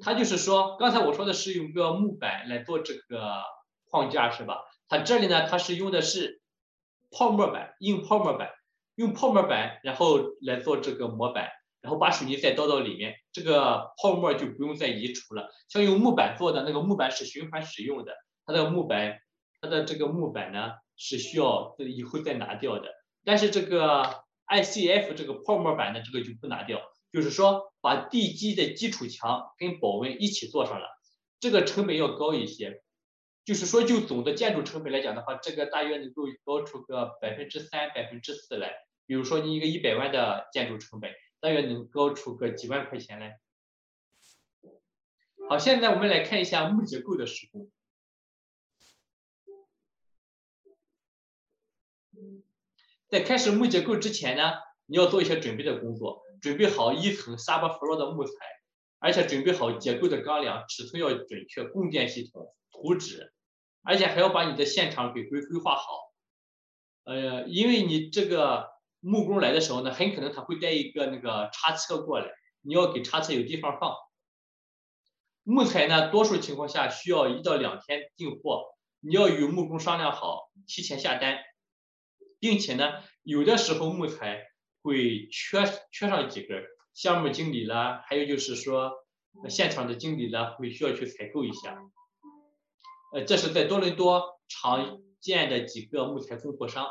[0.00, 3.42] 它就是说，刚才我说的是用个木板来做这个
[3.84, 4.64] 框架，是吧？
[4.88, 6.40] 它这里呢，它是用的是
[7.12, 8.50] 泡沫板，硬泡沫板，
[8.96, 15.48] 用泡沫板然后来做这个模板，然后把水泥再倒到里面，这个泡沫就不用再移除了。
[15.68, 18.12] 像用木板做的那个木板是循环使用的，
[18.46, 19.18] 它的木板，
[19.60, 22.88] 它的这个木板呢是需要以后再拿掉的，
[23.24, 24.24] 但是这个。
[24.44, 26.78] ICF 这个泡沫板的这个就不拿掉，
[27.10, 30.88] 就是说把地基的基础墙跟保温一起做上了，
[31.40, 32.81] 这个成本要高一些。
[33.44, 38.72] 就是说就总的建筑成本来讲的话，这个大约能够高出个百分之三、百分之四来。
[39.06, 43.40] 比如说你一个一百万的建筑成本，大约能高出个几万块钱来。
[45.48, 47.70] 好，现在我们来看一下木结构的施工。
[53.08, 54.52] 在开始木结构之前呢，
[54.86, 58.32] 你要做一些准备的工作，准备好一层沙巴弗洛的木材，
[59.00, 63.31] 而且准备好结构的钢梁，尺寸要准确，供电系统、图纸，
[63.82, 66.12] 而且还要把你的现场给规规划好。
[67.04, 72.26] 呃，因为你这个木工来的时候呢，很可能他会带一个那个叉车过来，
[72.60, 73.94] 你要给叉车有地方放。
[75.42, 78.66] 木材呢，多数情况下需要一到两天进货，
[79.00, 81.38] 你要与木工商量好，提前下单。
[82.38, 84.42] 并且呢，有的时候木材
[84.82, 88.92] 会缺缺上几根，项目经理啦，还有就是说
[89.48, 91.78] 现场的经理啦，会需要去采购一下。
[93.12, 96.88] 呃，这是在多伦多常见的几个木材供货商。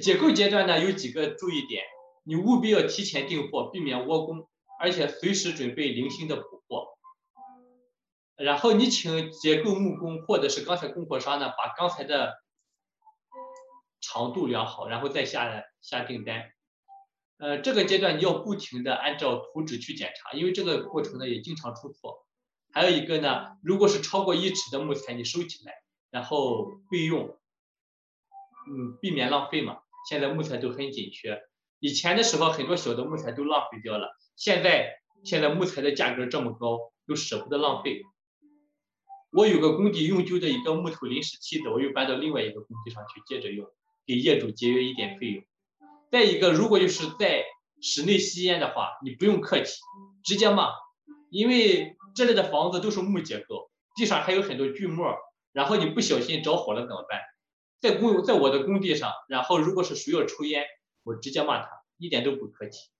[0.00, 1.84] 结构阶段呢，有几个注意点，
[2.24, 4.48] 你务必要提前订货，避免窝工，
[4.80, 6.96] 而且随时准备零星的补货。
[8.36, 12.42] 然后你请结构木工或者是钢材供货商呢，把钢材的
[14.00, 16.50] 长度量好，然后再下下订单。
[17.42, 22.24] 呃，这个阶段你要不停的按照图纸去检查，因为这个过程呢也经常出错。
[22.70, 25.72] 还有一个呢，如果是超过一尺的木材，你收起来，
[26.12, 27.36] 然后备用，
[28.70, 29.78] 嗯，避免浪费嘛。
[30.08, 31.42] 现在木材都很紧缺，
[31.80, 38.02] 以前的时候很多小的木材都浪费掉了，现在现在木材的价格这么高，都舍不得浪费。
[39.32, 43.66] 我有个工地用旧的一个木头临时梯子，我又搬到另外一个工地上去接着用，
[44.06, 45.44] 给业主节约一点费用。
[46.12, 47.42] 再一个，如果就是在
[47.80, 49.80] 室内吸烟的话，你不用客气，
[50.22, 50.68] 直接骂，
[51.30, 55.16] 因为这里的房子都是木结构，地上还有很多锯末，
[55.52, 57.18] 然后你不小心着火了怎么办？
[57.80, 60.66] 在工在我的工地上，然后如果是谁要抽烟，
[61.02, 62.90] 我直接骂他，一点都不客气。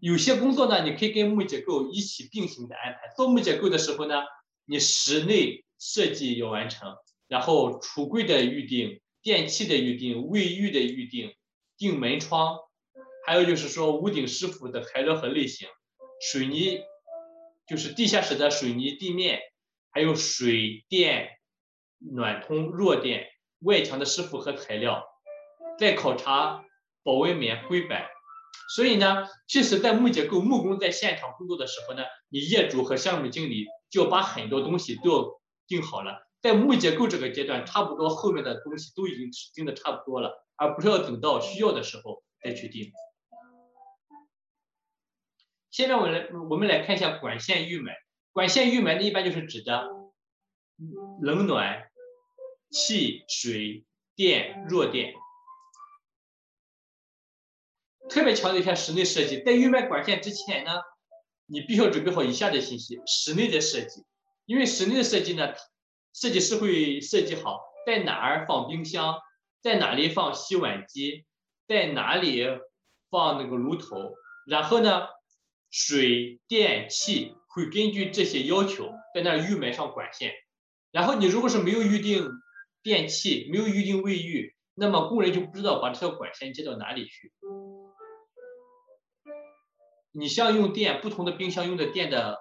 [0.00, 3.14] 有些工作呢，你可以跟木结构一起并行的安排。
[3.16, 4.24] 做木结构的时候呢，
[4.64, 6.96] 你室内设计要完成，
[7.28, 11.34] 然后橱柜的预定、电器的预定、卫浴的预定、
[11.76, 12.58] 定门窗，
[13.26, 15.68] 还有就是说屋顶师傅的材料和类型，
[16.20, 16.80] 水泥
[17.66, 19.40] 就是地下室的水泥地面，
[19.90, 21.28] 还有水电、
[21.98, 23.28] 暖通、弱电、
[23.60, 25.04] 外墙的师傅和材料，
[25.78, 26.64] 再考察
[27.02, 28.08] 保温棉、灰板。
[28.74, 36.29] 所以呢，其实，在木结构木工在现场工作的时候呢，你业主和项目经理就要把很多东西都要定好了。
[36.42, 42.92] 在木结构这个阶段，差不多后面的东西都已经定的差不多了，而不是要等到需要的时候再去定。
[45.70, 47.94] 现在我来，我们来看一下管线预埋。
[48.32, 49.88] 管线预埋呢，一般就是指的
[51.20, 51.90] 冷暖、
[52.70, 55.14] 气、水电、弱电。
[58.08, 60.72] 特别强调一下室内设计，在预埋管线之前呢，
[61.46, 64.04] 你必须要准备好以下的信息：室内的设计，
[64.46, 65.54] 因为室内的设计呢，
[66.12, 69.18] 设计师会设计好在哪儿放冰箱，
[69.62, 71.24] 在哪里放洗碗机，
[71.66, 72.46] 在哪里
[73.10, 74.14] 放那个炉头，
[74.46, 75.08] 然后呢，
[75.70, 80.32] 水电气会根据这些要求在那儿预埋上管线。
[80.90, 82.28] 然后你如果是没有预定
[82.82, 87.32] 电器，没有预定卫浴，那么工人就不知道把这条管线接到哪里去。
[90.12, 92.38] 你像用电，不同的冰箱用的电的，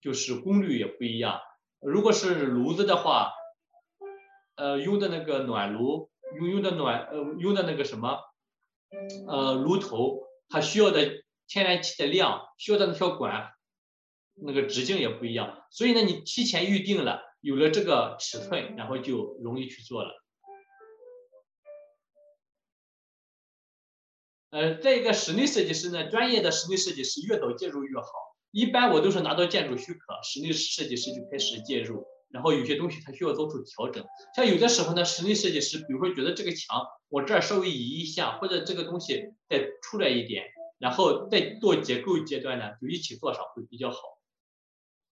[0.00, 1.38] 就是功率也不一样。
[1.80, 3.32] 如果是炉子的话，
[4.54, 8.20] 呃，用的那个暖炉，用用的暖，呃，用的那个什么，
[9.26, 13.52] 呃炉头，它需要的天然气的量，需要的那条管
[14.34, 20.22] 那个直径也不一样，所以呢，你提前预定了，有了这个尺寸，然后就容易去做了。
[24.50, 28.08] 呃，再一个室内设计师呢，专业的室内设计师越早介入越好。
[28.52, 34.04] 一般我都是拿到建筑许可，室内设计师就开始介入，然后有些东西他需要做出调整。
[34.34, 40.46] 像有的时候呢，室内设计师，比如说觉得这个墙我这儿稍微移一下，或者这个东西再出来一点，
[40.78, 43.98] 然后在做结构阶段呢，就一起做上会比较好。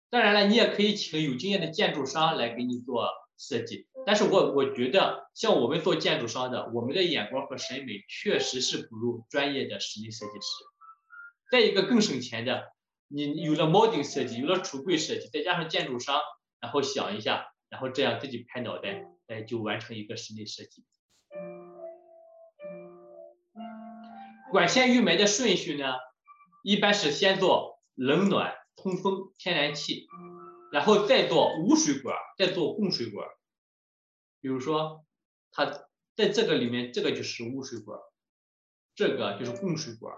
[0.09, 3.07] 当然了，你也可以请有经验的建筑商来给你做
[3.37, 10.47] 设计，但是我我觉得像我们做建筑商的，我们的眼光和审美确实是不如专业的室内设计师。
[11.49, 12.73] 再一个更省钱的。
[13.13, 16.21] 你有了锚定设计，有了橱柜设计，再加上建筑商，
[16.59, 20.85] 然后想一下，然后这样自己拍脑袋，哎，就完成一个室内设计。
[24.51, 25.93] 管线预埋的顺序呢，
[26.63, 30.07] 一般是先做冷暖通风天然气，
[30.71, 33.27] 然后再做污水管，再做供水管。
[34.41, 35.05] 比如说，
[35.51, 35.65] 它
[36.15, 37.99] 在这个里面，这个就是污水管，
[38.95, 40.15] 这个就是供水管。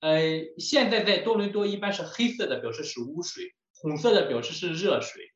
[0.00, 0.20] 呃，
[0.58, 5.32] 现在在多伦多一般是黑色的表示是污水，红色的表示是热水，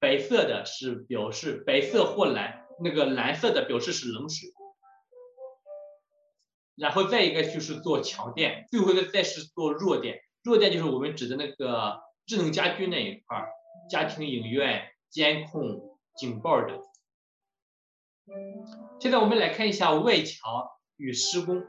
[0.00, 4.48] 白色的是表示白色或蓝，那个蓝色的表示是冷水。
[6.74, 13.48] 然后再一个就是做强电，最后一个再是做弱电，弱电就是我们指的那个智能家居那一块儿，
[13.88, 16.82] 家庭影院、监控、警报等。
[19.00, 20.66] 现在我们来看一下外墙
[20.96, 21.64] 与施工。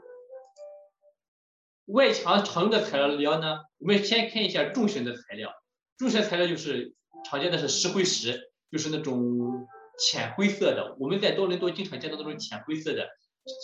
[1.86, 3.60] 外墙常用的材料呢？
[3.78, 5.52] 我们先看一下重型的材料。
[5.96, 9.66] 重型材料就是常见的是石灰石，就是那种
[9.98, 10.96] 浅灰色的。
[10.98, 13.08] 我们在多伦多经常见到那种浅灰色的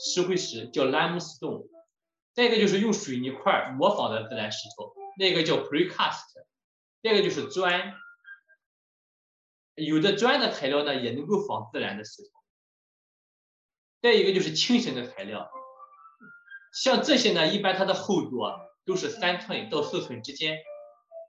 [0.06, 1.66] 石灰石，叫 limestone。
[2.32, 6.22] 再一个就是用水泥块模仿的自然石头，那个叫 precast。
[7.02, 7.92] 再一个就是砖，
[9.74, 12.28] 有的砖的材料呢也能够仿自然的石头。
[14.00, 15.50] 再一个就是轻型的材料。
[16.72, 20.58] 像这些呢，一般它的厚度啊都是三寸到四寸之间，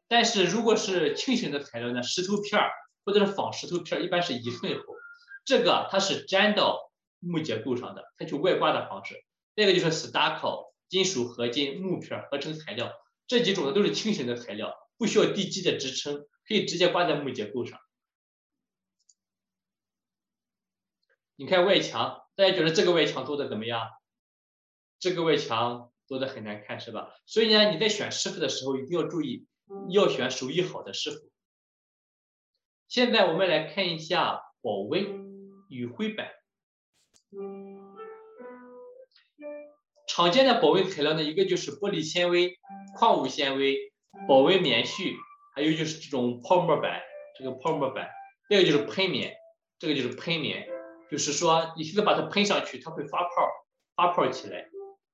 [0.08, 2.62] 但是如果是轻型的材料呢，石头片
[3.06, 4.84] 或者是仿石头片，一般是一寸厚。
[5.46, 6.90] 这个它是粘到
[7.20, 9.16] 木结构上的，它就外挂的方式。
[9.56, 12.92] 再一个就是 stucco，金属合金木片合成材料，
[13.28, 17.78] 这几种呢都是轻型的材料，不需要地基的支撑，可以直接挂在木结构上。
[21.36, 23.90] 你看外墙，大家觉得这个外墙做的怎么样？
[25.04, 27.14] 这个外墙做的很难看，是吧？
[27.26, 29.46] 所以呢，你在选师傅的时候一定要注意，
[29.90, 31.30] 要选手艺好的师傅。
[32.88, 35.04] 现在我们来看一下保温
[35.68, 36.32] 与灰板。
[40.08, 42.58] 常见的保温材料呢，一个就是玻璃纤维、
[42.96, 43.92] 矿物纤维、
[44.26, 45.18] 保温棉絮，
[45.54, 47.02] 还有就是这种泡沫板，
[47.38, 48.10] 这个泡沫板。
[48.50, 49.36] 再一个就是喷棉，
[49.80, 50.66] 这个就是喷棉，
[51.12, 53.50] 就是说你现在把它喷上去，它会发泡，
[53.98, 54.70] 发泡起来。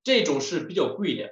[0.09, 1.29] 这种是比较贵的。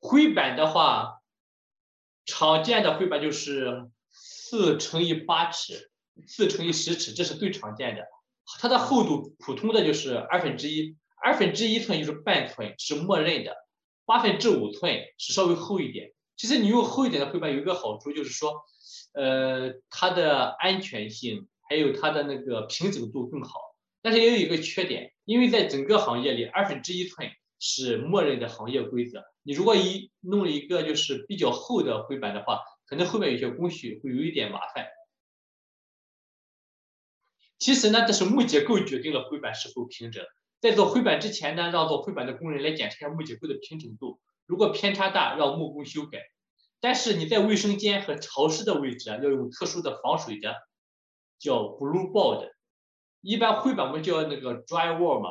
[0.00, 1.20] 灰板的话，
[2.24, 5.90] 常见的灰板就是四乘以八尺，
[6.26, 8.06] 四乘以十尺，这是最常见的。
[8.58, 13.54] 它的厚度普通的就是二分之一，二分之一寸就是半寸，是默认的。
[14.06, 16.14] 八分之五寸是稍微厚一点。
[16.38, 18.64] 其实你用厚一点的灰板有一个好处，就是说，
[19.12, 23.67] 呃，它的安全性还有它的那个平整度更好。
[24.00, 29.24] 但是也有一个缺点，因为在整个行业里，二分之一寸是默认的行业规则。
[29.42, 34.86] 你如果一弄了一个就是比较厚的灰板的话，可能后面有些工序会有一点麻烦。
[37.58, 40.24] 其实呢，这是木结构决定了灰板是否平整。
[40.60, 46.20] 在做灰板之前呢，让做灰板的工人来检查一下木结构的平整度，如果偏差大，让木工修改。
[46.80, 50.54] 但是你在卫生间和潮湿的位置啊，要用特殊的防水的，
[51.40, 52.48] 叫 blue board。
[53.20, 55.30] 一般灰板我们叫那个 dry wall 嘛，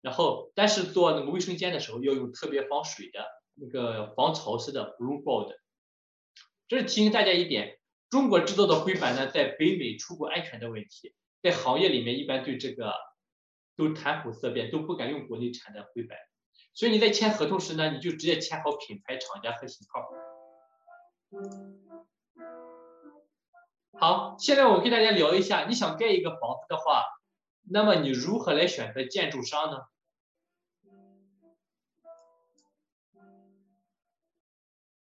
[0.00, 3.24] 然后但是做那个卫生间的时候要用特别防水的
[3.54, 5.54] 那个防潮湿的 blue board。
[6.68, 7.78] 这是提醒大家一点，
[8.10, 12.92] 中国制造的灰板呢，在北美出过安全的问题，在行业里面一般对这个
[13.76, 16.18] 都谈虎色变，都不敢用国内产的灰板。
[16.74, 20.08] 所以你在签合同时呢，你就直接签好品牌、厂家和型号。
[23.98, 27.04] 好，现在我跟大家聊一下，你想盖一个房子的话。
[27.68, 29.78] 那么你如何来选择建筑商呢？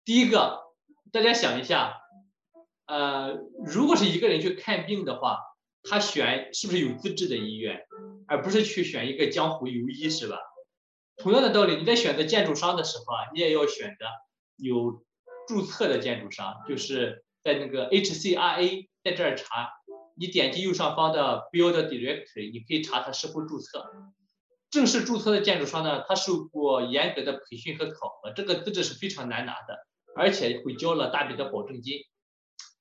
[0.04, 0.62] 第一个，
[1.12, 2.02] 大家想一下，
[2.86, 5.40] 呃，如果是一个人去看病的话，
[5.84, 7.86] 他选是不是有资质的医院，
[8.28, 10.38] 而不是去选一个江湖游医，是吧？
[11.18, 14.06] 同样的道理，你在选择建筑商的时候啊，你也要选择
[14.58, 15.06] 有
[15.48, 19.70] 注册的建筑商，就是在那个 HCRA 在这儿查，
[20.22, 23.92] 你点击右上方的 Build Directory，你可以查他是否注册。
[24.70, 32.02] 正式注册的建筑商呢，他受过严格的培训和考核，这个资质是非常难拿的，而且会交了大笔的保证金。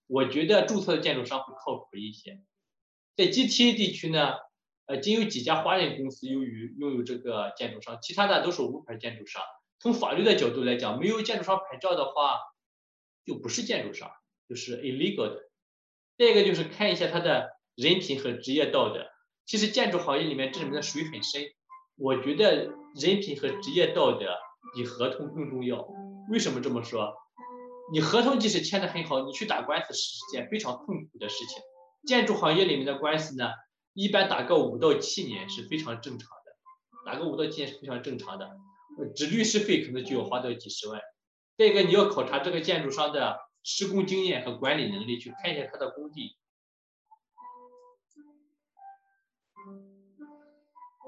[0.06, 2.42] 我觉得注册的建筑商会靠谱一些。
[3.16, 4.34] 在 GTA 地区呢，
[4.84, 9.42] 呃，仅有几家华人公司拥有拥有这个建筑商，其他的都是无牌建筑商。
[9.78, 12.38] 从法律的角度来讲，没有建筑商牌照的话，
[13.24, 14.10] 就不是建筑商，
[14.46, 15.49] 就是 illegal 的。
[16.20, 19.06] 再一个就是看一下他的人品和职业道德。
[19.46, 21.42] 其实建筑行业里面这里面的水很深。
[21.96, 24.36] 我觉得人品和职业道德
[24.74, 25.88] 比合同更重要。
[26.30, 27.14] 为什么这么说？
[27.90, 31.62] 你合同即使签的很好，你去打官司是件非常痛苦的事情。
[32.06, 33.48] 建筑行业里面的官司呢，
[33.94, 38.50] 一般打个五到七年是非常正常的，打个五到七年是非常正常的。
[39.16, 41.00] 只律师费可能就要花到几十万。
[41.56, 46.36] 再一个，你要考察这个建筑商的施工经验和管理能力，去看一下他的工地。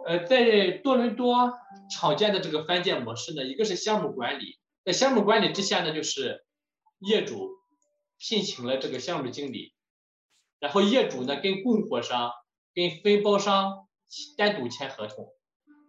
[0.05, 1.53] 呃，在多伦多
[1.89, 6.45] 常见的这个翻建模式呢，一个是项目管理，在项目管理之下呢，就是
[6.99, 7.51] 业主
[8.19, 9.73] 聘请了这个项目经理，
[10.59, 12.33] 然后业主呢跟供货商、
[12.75, 13.87] 跟分包商
[14.37, 15.33] 单独签合同，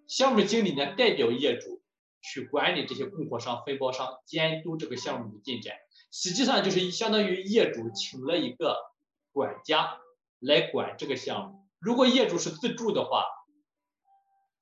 [0.08, 1.82] 项目经理呢代表业主
[2.22, 5.76] 去管理这些供货商、分包商，监督这个项目的进展，
[6.16, 8.78] 实际上就是相当于业主请了一个
[9.32, 9.98] 管家
[10.38, 11.68] 来管这个项目。
[11.80, 13.26] 如果业主是自住的话，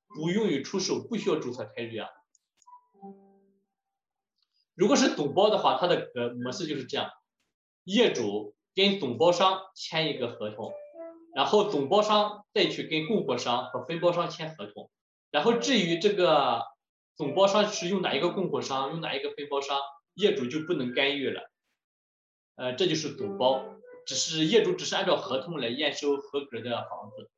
[0.07, 2.07] 不用于出售，不需要注册开律啊。
[4.75, 7.11] 如果是总包的话，它的呃模式就是这样：
[7.83, 10.71] 业主跟总包商签一个合同，
[11.35, 14.89] 然后总包商再去跟供货商和分包商签合同，
[15.31, 16.63] 然后至于这个
[17.17, 19.77] 总包商是用哪一个供货商，用哪一个分包商，
[20.13, 21.49] 业主就不能干预了。
[22.55, 23.65] 呃，这就是总包，
[24.05, 27.29] 只是业主只是按照合同来验收合格的房子。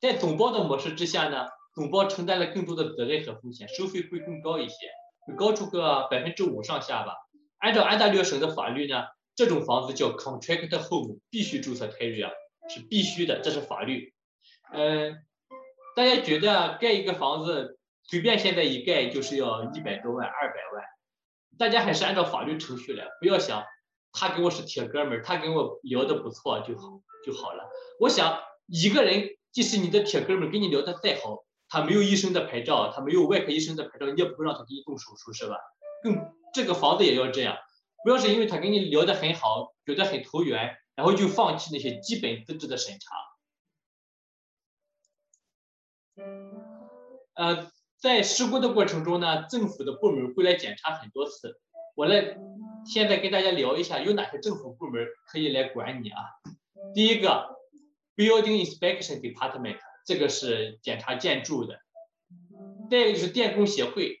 [0.00, 7.14] 在总包的模式之下呢，总包承担了更多的责任和风险，收费会更高一些，会高出个百分之五上下吧。
[7.58, 9.04] 按照安大略省的法律呢，
[9.36, 12.32] 这种房子叫 contract home，必须注册 t a 啊，
[12.68, 14.12] 是必须的，这是法律。
[14.72, 15.24] 嗯，
[15.94, 17.78] 大家觉得盖一个房子，
[18.12, 20.84] 随便现在一盖就是要一百多万、二百万，
[21.56, 23.64] 大家还是按照法律程序来，不要想
[24.12, 27.70] 他跟我是铁哥们儿，他跟我聊的不错就好就好了。
[28.00, 29.30] 我想一个人。
[29.50, 35.58] 即使你的铁哥们跟你聊得再好，他没有医生的牌照，他没有外科医生的牌照，你也不会让他给你动手术，是吧？
[36.02, 37.58] 更这个房子也要这样，
[38.02, 43.14] 不要是因为他跟你聊得很好，觉得很投缘，然后就放弃那些基本资质的审查。
[47.34, 47.70] 呃，
[48.02, 51.60] 在施工的过程中呢，政府的部门会来检查很多次。
[51.94, 52.36] 我来
[52.84, 56.18] 现在跟大家聊一下，有哪些政府部门可以来管你啊？
[56.94, 57.62] 第一个。
[58.14, 61.78] Building Inspection Department，这个是检查建筑的。
[62.90, 64.20] 再一个就是电工协会，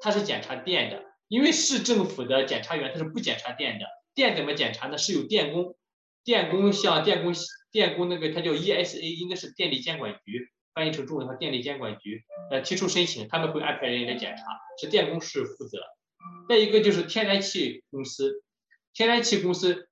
[0.00, 1.02] 它是检查电的。
[1.26, 4.96] 因为市政府的检查员他是不检查电的，电怎么检查呢？
[4.96, 5.74] 是有电工，
[6.22, 7.34] 电工像电工
[7.72, 14.44] 电工那个，它叫 ESA，应该是电力监管局，翻译成中文的，电力监管局呃提出申请，他们会安排人来检查，
[14.78, 15.78] 是电工是负责。
[16.50, 18.44] 再一个就是天然气公司，
[18.92, 19.88] 天然气公司。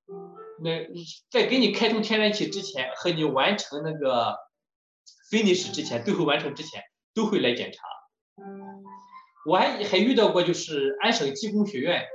[0.62, 0.86] 那
[1.30, 4.36] 在给你开通天然气之前，和你完成那个
[5.32, 6.82] finish 之前，最后完成之前，
[7.14, 7.80] 都会来检查。
[9.46, 12.06] 我还还遇到过，就是安省技工学院，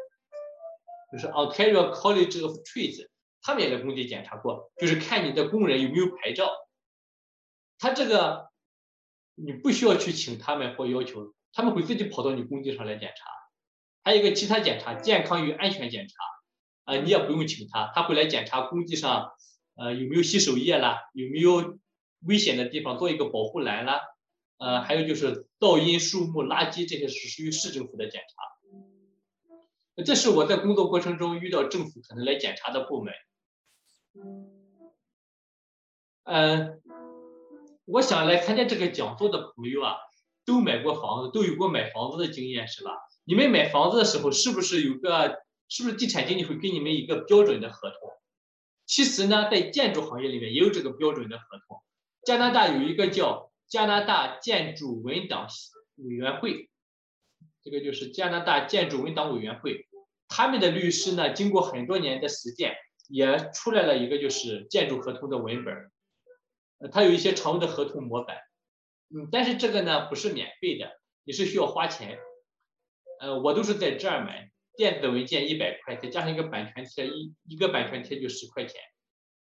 [1.12, 3.08] 就是 Ontario College of Trades，
[3.42, 6.52] 他们也来工地检查过，就是看你的工人有没有牌照。
[7.78, 8.49] 他这个
[9.46, 13.26] 你不需要去请他们或要求，他们会自己跑到你工地上来检查。
[14.04, 16.14] 还有一个其他检查，健康与安全检查。
[16.86, 19.32] 啊，你也不用请他，他会来检查工地上，
[19.76, 21.78] 呃，有没有洗手液啦，有没有
[22.22, 24.02] 危险的地方，做一个保护栏啦，
[24.58, 30.04] 呃，还有就是噪音、树木、垃圾这些是属于市政府的检查。
[30.04, 33.14] 这是我在工作过程中遇到政府可能来检查的部门。
[36.24, 36.82] 嗯，
[37.92, 39.98] 我想来参加这个讲座的朋友啊，
[40.46, 42.92] 都买过房子，都有过买房子的经验是吧？
[43.26, 45.40] 你们买房子的时候是不是有个？
[45.72, 48.12] 是不是地产经理会给你们一个标准的合同？
[48.88, 51.84] 其实呢，在建筑行业里面也有这个标准的合同。
[52.24, 55.48] 加拿大有一个叫加拿大建筑文档
[55.98, 56.72] 委员会，
[57.64, 59.86] 这个就是加拿大建筑文档委员会，
[60.28, 62.76] 他们的律师呢，经过很多年的实践，
[63.08, 65.92] 也出来了一个就是建筑合同的文本，
[66.80, 68.38] 呃，它有一些常用的合同模板，
[69.14, 70.92] 嗯，但是这个呢不是免费的，
[71.24, 72.18] 你是需要花钱，
[73.20, 78.82] 呃，我都是在这儿买，电子文件一百块，再加上一个版权贴，一一个版权贴就十块钱。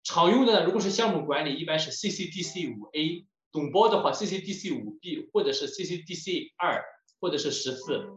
[0.04, 6.82] 常用的如果是项目管理，一般是 CCDC 五 A，总包的话 CCDC 五 B 或者是 CCDC 二
[7.20, 8.08] 或者是十四。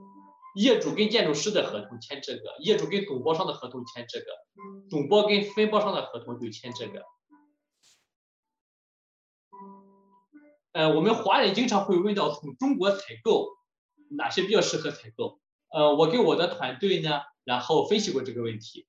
[0.57, 4.27] 业主跟建筑师的合同签这个，业主跟总包商的合同签这个，
[4.89, 7.05] 总包跟分包商的合同就签这个。
[10.73, 13.49] 呃，我们华人经常会问到从中国采购
[14.09, 15.41] 哪些比较适合采购？
[15.68, 18.87] 呃，我跟我的团队呢，然后分析过这个问题。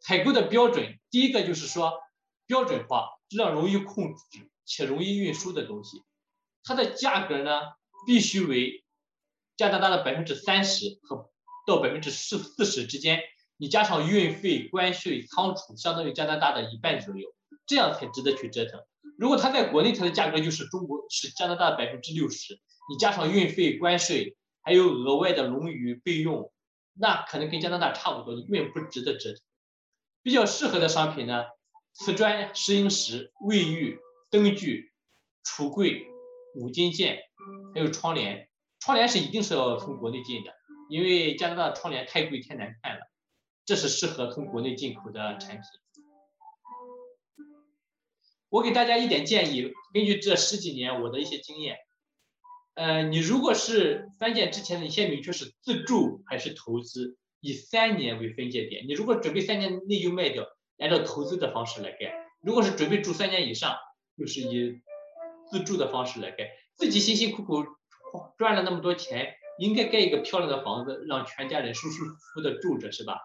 [0.00, 2.00] 采购的标准，第一个就是说
[2.46, 6.02] 标准化、质量容易控制且容易运输的东西，
[6.64, 7.60] 它的价格呢
[8.06, 8.84] 必须为
[9.56, 11.30] 加拿大的百分之三十和
[11.66, 13.20] 到百分之四四十之间，
[13.56, 17.34] 你加上运费、关税、仓储，相当于加拿大的一半左右，
[17.66, 18.80] 这样才值得去折腾。
[19.18, 22.54] 如果它在国内它的价格就是中国是加拿大的百分之六十，
[22.90, 26.52] 你加上运费、关税，还有额外的冗余费用，
[26.94, 29.40] 那可能跟加拿大差不多，你根本不值得折腾。
[30.22, 31.44] 比较适合的商品呢，
[31.92, 33.98] 瓷砖、石英石、卫浴、
[34.30, 34.92] 灯具、
[35.44, 36.06] 橱柜、
[36.54, 37.18] 五金件，
[37.74, 38.48] 还有窗帘。
[38.78, 40.52] 窗帘是一定是要从国内进的，
[40.88, 43.00] 因为加拿大的窗帘太贵太难看了，
[43.64, 45.62] 这是适合从国内进口的产品。
[48.52, 51.78] 我给大家一点建议，根据这十几年我的一些经验，
[52.74, 57.16] 呃，你如果是翻建之前的，你先明确是自住还是投资。
[57.40, 60.46] 以三年为分界点，你如果准备三年内就卖掉，
[60.76, 62.10] 按照投资的方式来盖；
[62.42, 63.74] 如果是准备住三年以上，
[64.18, 64.82] 就是以
[65.50, 66.50] 自住的方式来盖。
[66.76, 67.64] 自己辛辛苦苦
[68.36, 73.18] 赚了那么多钱，应该盖一个漂亮的房子，让全家人舒舒服服的住着，是吧？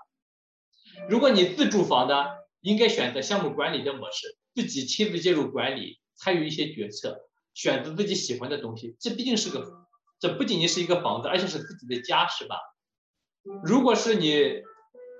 [1.09, 8.95] 如果你自住房的，应该选择项目管理的模式，自己亲自介入管理，参与一些决策，选择自己喜欢的东西。
[8.99, 9.85] 这毕竟是个，
[10.19, 12.55] 这不仅仅是一个房子，而且是自己的家，是吧？
[13.63, 14.63] 如果是你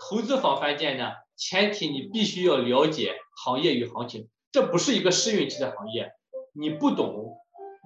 [0.02, 3.16] 投资房翻建呢，前提你必须要了解
[3.46, 6.14] 行业与行情，这不是一个试运期的行业，
[6.54, 7.38] 你不懂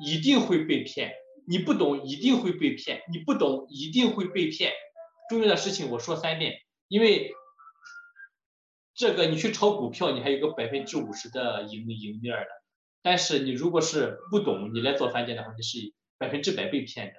[0.06, 1.12] 一定会被骗，
[1.50, 4.72] 你不懂一定会被骗，你不懂一定会被骗。
[5.30, 6.54] 重要的事情我说三遍，
[6.88, 7.34] 因为
[9.02, 12.48] 这个你去炒股票，你还有个百分之五十的盈盈面的，
[13.02, 17.14] 但是你如果是不懂，你来做翻建的话，你是百分之百被骗的。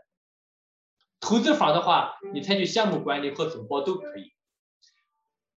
[1.19, 4.33] 投资房的话，你采取项目管理和总包都可以。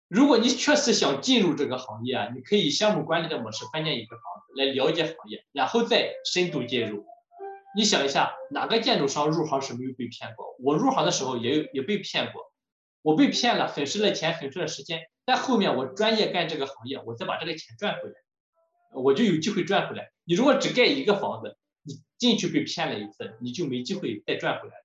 [0.07, 7.05] 如果你确实想进入这个行业啊，你可以项目管理的模式翻建一个房子来了解行业，然后再深度介入。
[7.75, 10.55] 你想一下，哪个建筑商入行是没有被骗过？
[10.59, 12.53] 我入行的时候也有也被骗过，
[13.01, 15.01] 我被骗了，损失了钱，损失了时间。
[15.25, 18.15] 但后面我专业干这个行业，我再把这个钱赚回来，
[18.93, 20.11] 我就有机会赚回来。
[20.25, 24.75] 你如果只盖一个房子，你进去被骗了一次，你就没机会再赚回来。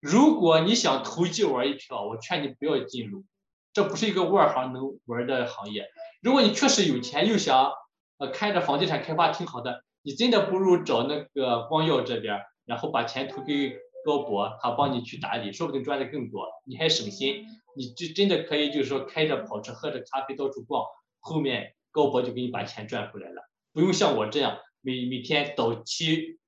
[0.00, 3.24] 如果你想投机玩一票，我劝你不要进入，
[3.72, 5.88] 这不是一个外行能玩的行业。
[6.22, 7.72] 如果你确实有钱，又想
[8.18, 17.44] 呃看着房地产开发挺好的，你真的不如找那个光耀这边，然后把钱投给高博，他帮你去打理，说不定赚的更多，你还省心。
[17.76, 20.84] 你就真的可以就是说开着跑车，喝着咖啡到处逛，
[21.20, 23.42] 后面高博就给你把钱赚回来了，
[23.72, 26.38] 不用像我这样每每天早七。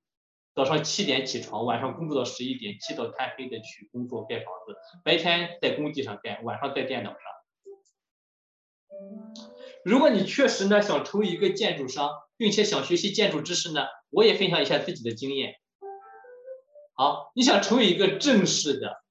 [0.55, 7.19] 早上七点起床，晚上工作到十一点，起早贪黑的去工作盖房子，白天在工地上盖，晚上在电脑上。
[9.83, 15.55] 如果你确实呢想成为一个建筑商，并且想学习建筑知识呢，我也分享一下自己的经验。
[16.95, 19.03] 好，你想成为一个正式的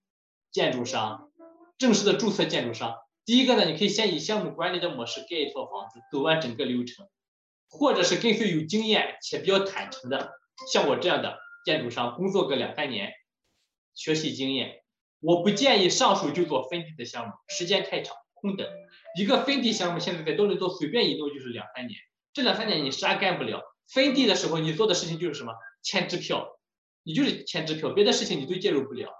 [0.52, 1.32] 建筑商，
[1.78, 7.08] 正式的注册建筑商，第一个呢，你可以先以项目管理的模式盖一套房子，走完整个流程，
[7.68, 10.30] 或者是跟随有经验且比较坦诚的。
[10.72, 13.12] 像我这样的建筑商，工作个两三年，
[13.94, 14.84] 学习经验，
[15.18, 18.64] 我不建议上手就做分地的项目，时间太长，空等。
[19.18, 21.98] 一个分地项目现在在多伦多随便一弄就是两三年，
[22.32, 23.60] 这两三年你啥干不了。
[23.88, 25.52] 分地的时候你做的事情就是什么？
[25.82, 26.60] 签支票，
[27.04, 29.10] 你就是签支票，别的事情你都介入不了。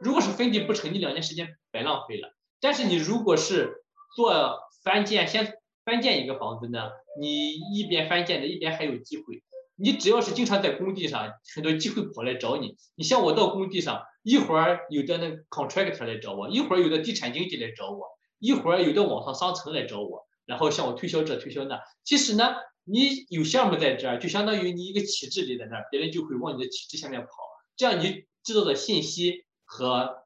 [0.00, 2.34] 如果是分地不成，你两年时间白浪费了。
[2.60, 3.82] 但是你如果是
[4.16, 9.42] 做翻建，先翻建一个房子呢，你一边翻建的一边还有机会。
[9.76, 12.76] 你只要是经常在工地上，很多机会跑来找你。
[12.96, 18.06] 你像我到工地上，一会儿有的那 contractor 来找我，一会儿有的地产经纪来找我，
[18.38, 21.80] 一会儿有的网上商城来找我，然后向我推销这推销那。
[22.04, 27.28] 其实呢，你有项目在这儿，就相当于你一个旗帜立在那儿，别人就会往你的旗帜下面跑，
[27.76, 30.24] 这样你知道的信息和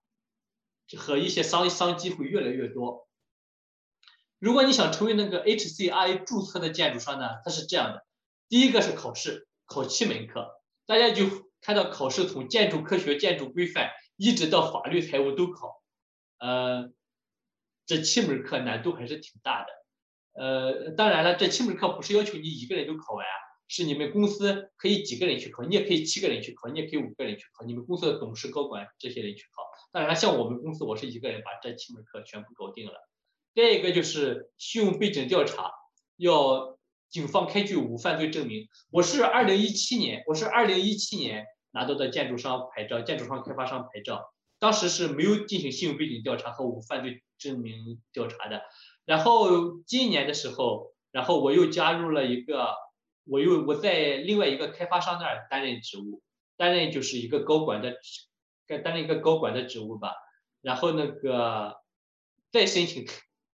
[0.96, 3.08] 和一些商商机会越来越多。
[4.38, 8.06] 如果你想成为那个 HCRA 注册的建筑商呢，它是这样的：
[8.48, 10.50] 第一个是考试，考七门课，
[10.86, 11.26] 大家就
[11.60, 15.82] 看到考试从建筑科学、建筑规范一直到法律、财务都考，
[16.38, 16.92] 呃，
[17.86, 19.83] 这七门课难度还是挺大的。
[20.34, 23.34] 呃，当然了，这七门课不是要求你一个人都考完啊，
[23.68, 29.62] 是你们公司可以几个人去考，你也可以七个人去考，你也可以五个人去考，你们公司的董事、高管这些人去考。
[29.92, 32.94] 当然了，像我们公司，我是一个人把这七门课全部搞定了。
[33.54, 35.70] 再一个就是信用背景调查，
[36.16, 36.76] 要
[37.08, 38.66] 警方开具无犯罪证明。
[38.90, 48.62] 我是二零一七年，我是二零一七年拿到的建筑商牌照，建筑商开发商牌照，当时是没有进行信用背景调查和无犯罪证明调查的。
[49.04, 52.74] 然后今年的时候，然后我又加入了一个，
[53.24, 56.22] 我又我在另外一个开发商那儿担任职务，
[56.56, 57.96] 担任就是一个高管的，
[58.66, 60.14] 该担任一个高管的职务吧。
[60.60, 61.76] 然后那个
[62.50, 63.06] 再申请。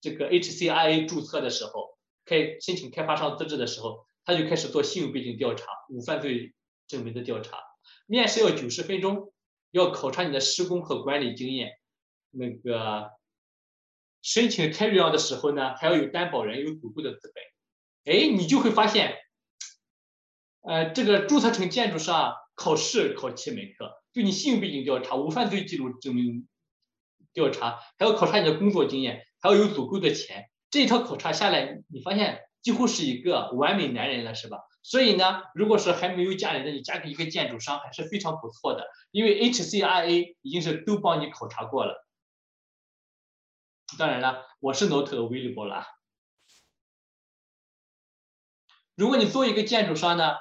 [0.01, 6.53] 这个 HCIA 注册的时候，开申请开发商资质的时候，他就开始做信用背景调查、无犯罪
[6.87, 7.57] 证明的调查。
[8.05, 9.33] 面试要九十分钟，
[9.71, 11.71] 要考察你的施工和管理经验。
[12.31, 13.13] 那个
[14.25, 18.14] 申请开预案的时候呢，还要有担保人，有足够的资本。
[18.14, 19.18] 哎，你就会发现，
[20.62, 26.49] 呃，这个注册成建筑商考试考七门课，对你信用背景调查、无犯罪记录证明
[27.35, 29.27] 调查，还要考察你的工作经验。
[29.41, 34.57] 还要有足够的钱，这一套考察下来，你发现几乎是一个完美男人了，是吧？
[34.83, 42.04] 所以呢，如果是还没有嫁人的，你嫁给一个建筑商还是非常不错的，因为 HCRA 已经是都帮你考察过了。
[43.99, 45.85] 当然了，我是 not available 了。
[48.95, 50.35] 如果你做一个建筑商呢，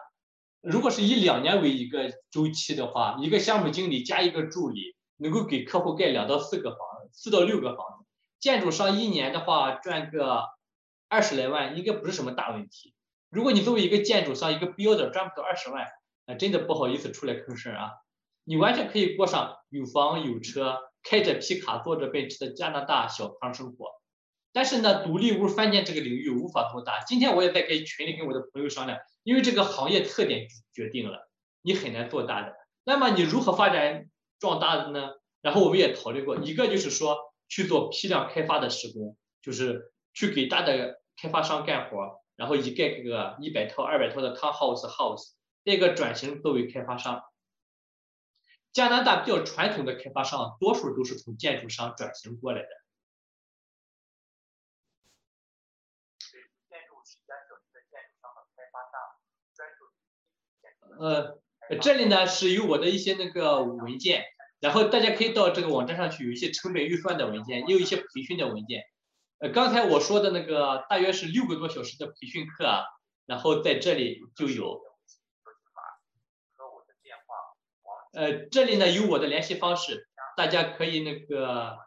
[0.62, 6.80] 如果是以两年为一个周期的话，一个项目经理加一个助理，能够给客户盖两到四个房，
[7.12, 8.06] 四到六个房子。
[8.40, 10.50] 建筑商一年的话赚个
[11.08, 12.94] 二十来万，应该不是什么大问题。
[13.30, 15.88] 如果你作为一个建筑商，一个标的赚不到二十万，
[16.26, 17.92] 那真的不好意思出来吭声啊。
[18.44, 23.88] 你完全可以过上有房有车、开着皮卡、坐着奔驰的加拿大小康生活。
[24.52, 27.00] 但是呢，独立屋饭店这个领域无法做大。
[27.08, 31.30] 今天我也在跟群里跟我的朋友商量，因为这个行业特点决定了
[31.62, 32.56] 你很难做大的。
[32.84, 35.12] 那么你如何发展壮大的呢？
[35.42, 37.18] 然后我们也讨论过，一个就是说。
[37.50, 45.34] 去做批量开发的施工，就是去给大的开发商干活，然后一盖个一百套、二百套的 townhouse house，
[45.64, 47.22] 这个转型作为开发商。
[48.74, 52.68] 加拿大比较传统的开发商，多数都是从建筑商转型过来的。
[61.00, 61.40] 呃，
[61.82, 64.26] 这里呢是有我的一些那个文件。
[64.60, 68.84] 然后大家可以到这个网站上去，有一些成本预算的文件，也有一些培训的文件。
[69.38, 72.84] 呃，刚才我说的那个大约是六个多小时的培训课，
[73.26, 74.82] 然后在这里就有。
[78.14, 80.08] 呃，这里呢有我的联系方式，
[80.38, 81.78] 大家可以那个，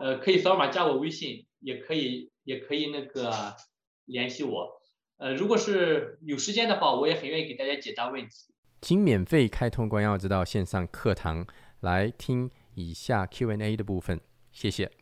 [0.00, 3.56] 呃，可以扫码加我微信，也可以也可以那个
[4.04, 4.80] 联系我。
[5.18, 8.52] 呃，如果是有时间的话，我也很愿意给大家解答问题。
[8.80, 11.46] 请免费开通关耀之道线上课堂
[11.80, 15.01] 来听以下 Q&A 的部分，谢谢。